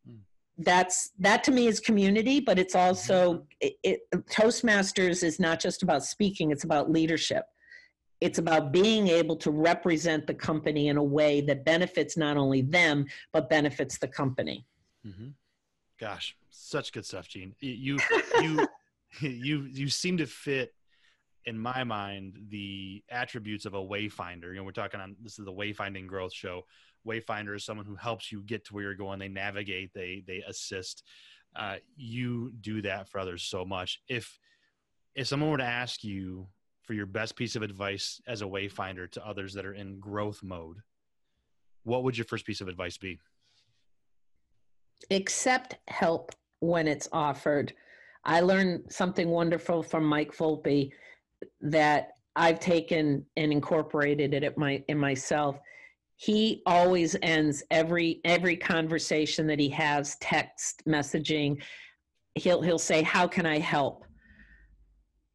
[0.07, 0.17] mm.
[0.57, 3.43] that's that to me is community but it's also mm-hmm.
[3.61, 7.45] it, it, toastmasters is not just about speaking it's about leadership
[8.21, 12.61] it's about being able to represent the company in a way that benefits not only
[12.61, 14.65] them but benefits the company.
[15.05, 15.29] Mm-hmm.
[15.99, 16.35] gosh
[16.69, 17.55] such good stuff Jeanne.
[17.59, 17.99] You
[18.41, 18.67] you
[19.21, 20.73] you you seem to fit
[21.45, 24.49] in my mind the attributes of a wayfinder.
[24.49, 26.65] You know we're talking on this is the wayfinding growth show.
[27.07, 29.19] Wayfinder is someone who helps you get to where you're going.
[29.19, 31.03] They navigate they they assist.
[31.55, 34.01] Uh, you do that for others so much.
[34.07, 34.37] If
[35.15, 36.47] if someone were to ask you
[36.89, 40.41] for your best piece of advice as a wayfinder to others that are in growth
[40.41, 40.77] mode,
[41.83, 43.19] what would your first piece of advice be?
[45.11, 46.31] Accept help
[46.61, 47.73] when it's offered.
[48.25, 50.89] I learned something wonderful from Mike Volpe
[51.61, 55.59] that I've taken and incorporated it my, in myself.
[56.15, 61.61] He always ends every every conversation that he has, text messaging.
[62.33, 64.05] He'll he'll say, "How can I help?"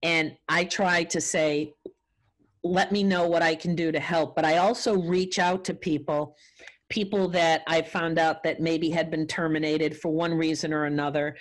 [0.04, 1.74] And I try to say,
[2.62, 4.36] let me know what I can do to help.
[4.36, 6.36] But I also reach out to people,
[6.88, 11.36] people that I found out that maybe had been terminated for one reason or another,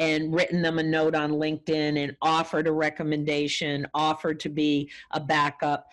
[0.00, 5.20] and written them a note on LinkedIn and offered a recommendation, offered to be a
[5.20, 5.88] backup.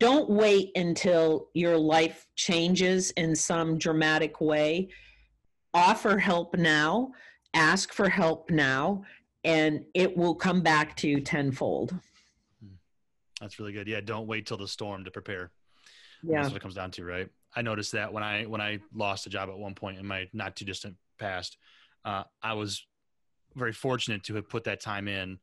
[0.00, 4.88] Don't wait until your life changes in some dramatic way.
[5.74, 7.12] Offer help now,
[7.54, 9.02] ask for help now,
[9.44, 11.94] and it will come back to you tenfold.
[13.40, 13.86] That's really good.
[13.86, 15.50] Yeah, don't wait till the storm to prepare.
[16.22, 17.28] Yeah, that's what it comes down to, right?
[17.54, 20.28] I noticed that when I when I lost a job at one point in my
[20.32, 21.58] not too distant past,
[22.04, 22.86] uh, I was
[23.54, 25.38] very fortunate to have put that time in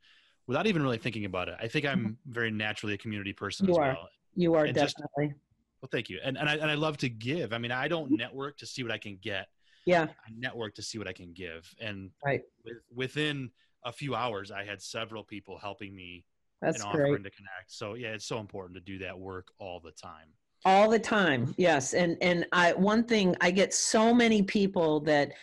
[0.47, 1.55] without even really thinking about it.
[1.61, 2.31] I think I'm mm-hmm.
[2.31, 3.93] very naturally a community person you as are.
[3.93, 4.09] well.
[4.35, 5.27] You are and definitely.
[5.27, 5.39] Just,
[5.81, 6.19] well, thank you.
[6.23, 7.53] And and I and I love to give.
[7.53, 9.47] I mean, I don't network to see what I can get.
[9.85, 10.03] Yeah.
[10.03, 11.73] I network to see what I can give.
[11.79, 12.41] And right.
[12.63, 13.51] with, within
[13.85, 16.23] a few hours, I had several people helping me
[16.61, 17.23] That's and offering great.
[17.23, 17.71] to connect.
[17.71, 20.27] So yeah, it's so important to do that work all the time.
[20.63, 21.93] All the time, yes.
[21.93, 25.33] And and I one thing I get so many people that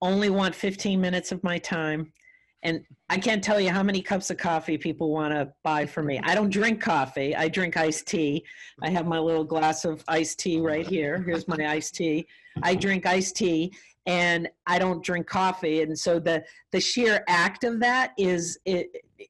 [0.00, 2.12] only want 15 minutes of my time.
[2.64, 6.02] And I can't tell you how many cups of coffee people want to buy for
[6.02, 6.20] me.
[6.22, 7.34] I don't drink coffee.
[7.34, 8.44] I drink iced tea.
[8.82, 11.22] I have my little glass of iced tea right here.
[11.22, 12.26] Here's my iced tea.
[12.62, 13.72] I drink iced tea
[14.06, 15.82] and I don't drink coffee.
[15.82, 18.88] And so the the sheer act of that is it,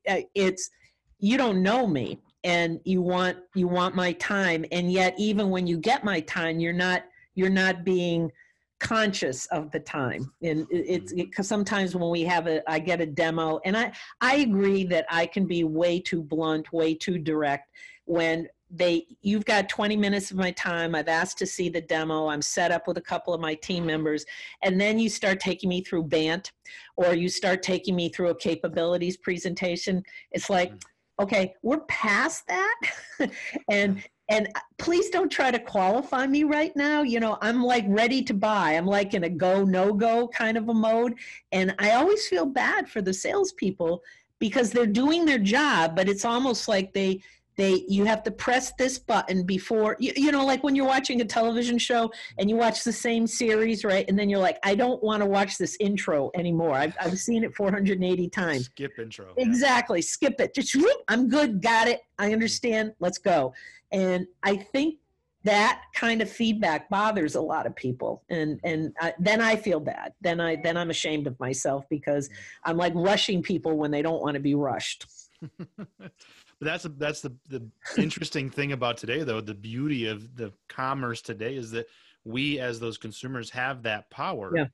[0.08, 0.70] uh, it's
[1.18, 4.64] you don't know me and you want you want my time.
[4.72, 7.04] And yet even when you get my time you're not
[7.34, 8.30] you're not being
[8.78, 10.32] conscious of the time.
[10.42, 11.22] And it's mm-hmm.
[11.22, 14.84] because it, sometimes when we have a i get a demo and i i agree
[14.84, 17.70] that i can be way too blunt way too direct
[18.06, 20.94] when they you've got 20 minutes of my time.
[20.94, 22.28] I've asked to see the demo.
[22.28, 24.24] I'm set up with a couple of my team members.
[24.62, 26.52] And then you start taking me through bant
[26.96, 30.02] or you start taking me through a capabilities presentation.
[30.32, 31.24] It's like mm-hmm.
[31.24, 32.80] okay we're past that.
[33.68, 37.02] And and uh, please don't try to qualify me right now.
[37.02, 38.72] You know i'm like ready to buy.
[38.72, 41.14] I'm like in a go no go kind of a mode.
[41.52, 44.02] And i always feel bad for the salespeople
[44.38, 47.22] because they're doing their job but it's almost like they
[47.56, 51.20] they you have to press this button before you, you know like when you're watching
[51.20, 54.04] a television show and you watch the same series right?
[54.08, 56.74] And then you're like i don't want to watch this intro anymore.
[56.74, 58.66] I've, I've seen it 480 times.
[58.66, 60.04] Skip intro exactly yeah.
[60.06, 60.54] skip it.
[60.54, 63.54] Just whoop, i'm good got it i understand let's go.
[63.90, 64.96] And i think
[65.44, 69.80] that kind of feedback bothers a lot of people and and I, then i feel
[69.80, 70.12] bad.
[70.20, 72.30] Then i then i'm ashamed of myself because
[72.64, 75.06] i'm like rushing people when they don't want to be rushed
[76.62, 77.68] But that's that's the the
[78.00, 79.40] interesting thing about today, though.
[79.40, 81.86] The beauty of the commerce today is that
[82.24, 84.52] we, as those consumers, have that power.
[84.54, 84.66] Yeah.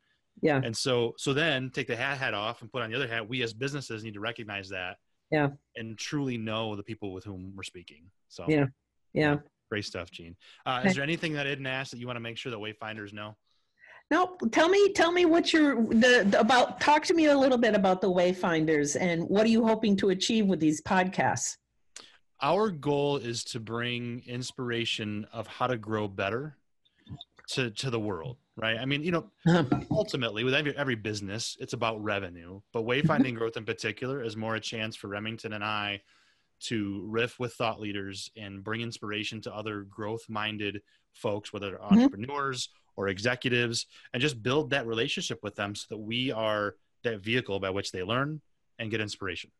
[0.42, 0.60] Yeah.
[0.62, 3.26] And so so then take the hat hat off and put on the other hat.
[3.26, 4.98] We as businesses need to recognize that.
[5.30, 5.48] Yeah.
[5.76, 8.10] And truly know the people with whom we're speaking.
[8.28, 8.66] So yeah.
[9.14, 9.36] Yeah.
[9.70, 10.36] Great stuff, Jeanne.
[10.66, 10.90] Uh, okay.
[10.90, 13.14] Is there anything that I didn't ask that you want to make sure that wayfinders
[13.14, 13.34] know?
[14.10, 16.82] No, tell me, tell me what you're the, the, about.
[16.82, 20.10] Talk to me a little bit about the Wayfinders and what are you hoping to
[20.10, 21.56] achieve with these podcasts?
[22.40, 26.56] Our goal is to bring inspiration of how to grow better
[27.48, 28.78] to to the world right?
[28.78, 29.30] I mean you know
[29.90, 34.56] ultimately with every, every business it's about revenue but wayfinding growth in particular is more
[34.56, 36.00] a chance for remington and i
[36.60, 40.82] to riff with thought leaders and bring inspiration to other growth minded
[41.12, 41.94] folks whether they're mm-hmm.
[41.94, 46.74] entrepreneurs or executives and just build that relationship with them so that we are
[47.04, 48.40] that vehicle by which they learn
[48.78, 49.50] and get inspiration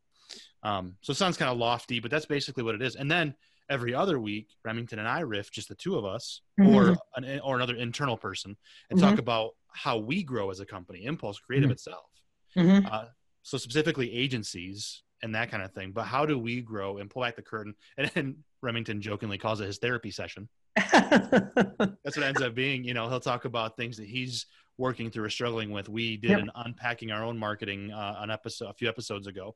[0.63, 2.95] um, so it sounds kind of lofty, but that's basically what it is.
[2.95, 3.35] And then
[3.69, 6.75] every other week, Remington and I riff, just the two of us, mm-hmm.
[6.75, 8.57] or an, or another internal person,
[8.89, 9.09] and mm-hmm.
[9.09, 11.73] talk about how we grow as a company, Impulse Creative mm-hmm.
[11.73, 12.09] itself.
[12.57, 12.87] Mm-hmm.
[12.91, 13.05] Uh,
[13.43, 15.91] so specifically agencies and that kind of thing.
[15.91, 17.75] But how do we grow and pull back the curtain?
[17.97, 20.49] And, and Remington jokingly calls it his therapy session.
[20.75, 22.83] That's what ends up being.
[22.83, 24.45] You know, he'll talk about things that he's
[24.77, 25.89] working through or struggling with.
[25.89, 26.39] We did yep.
[26.39, 29.55] an unpacking our own marketing uh, an episode a few episodes ago,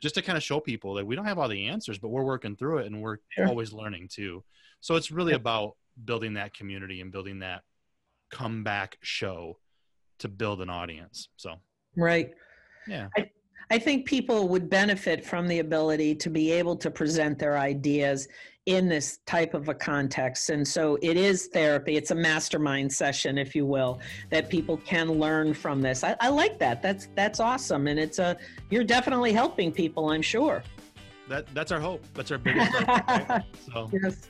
[0.00, 2.24] just to kind of show people that we don't have all the answers, but we're
[2.24, 3.48] working through it and we're sure.
[3.48, 4.42] always learning too.
[4.80, 5.36] So it's really yeah.
[5.36, 7.62] about building that community and building that
[8.30, 9.58] comeback show
[10.20, 11.28] to build an audience.
[11.36, 11.56] So,
[11.96, 12.30] right.
[12.86, 13.08] Yeah.
[13.16, 13.30] I,
[13.70, 18.28] I think people would benefit from the ability to be able to present their ideas
[18.66, 20.50] in this type of a context.
[20.50, 21.96] And so it is therapy.
[21.96, 24.00] It's a mastermind session, if you will,
[24.30, 26.04] that people can learn from this.
[26.04, 26.82] I, I like that.
[26.82, 27.88] That's that's awesome.
[27.88, 28.36] And it's a
[28.70, 30.62] you're definitely helping people, I'm sure.
[31.28, 32.04] That that's our hope.
[32.14, 33.08] That's our biggest hope.
[33.08, 33.42] Right?
[33.72, 34.28] So yes.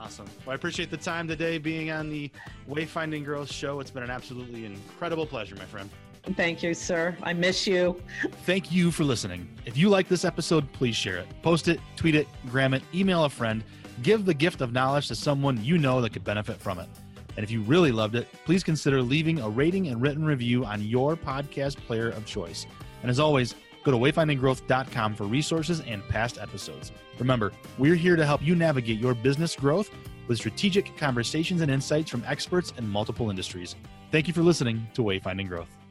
[0.00, 0.26] Awesome.
[0.44, 2.30] Well, I appreciate the time today being on the
[2.68, 3.80] Wayfinding Growth show.
[3.80, 5.88] It's been an absolutely incredible pleasure, my friend.
[6.32, 7.16] Thank you, sir.
[7.22, 8.00] I miss you.
[8.46, 9.48] Thank you for listening.
[9.66, 11.26] If you like this episode, please share it.
[11.42, 13.62] Post it, tweet it, gram it, email a friend.
[14.02, 16.88] Give the gift of knowledge to someone you know that could benefit from it.
[17.36, 20.82] And if you really loved it, please consider leaving a rating and written review on
[20.82, 22.66] your podcast player of choice.
[23.02, 23.54] And as always,
[23.84, 26.90] go to wayfindinggrowth.com for resources and past episodes.
[27.18, 29.90] Remember, we're here to help you navigate your business growth
[30.26, 33.76] with strategic conversations and insights from experts in multiple industries.
[34.10, 35.83] Thank you for listening to Wayfinding Growth.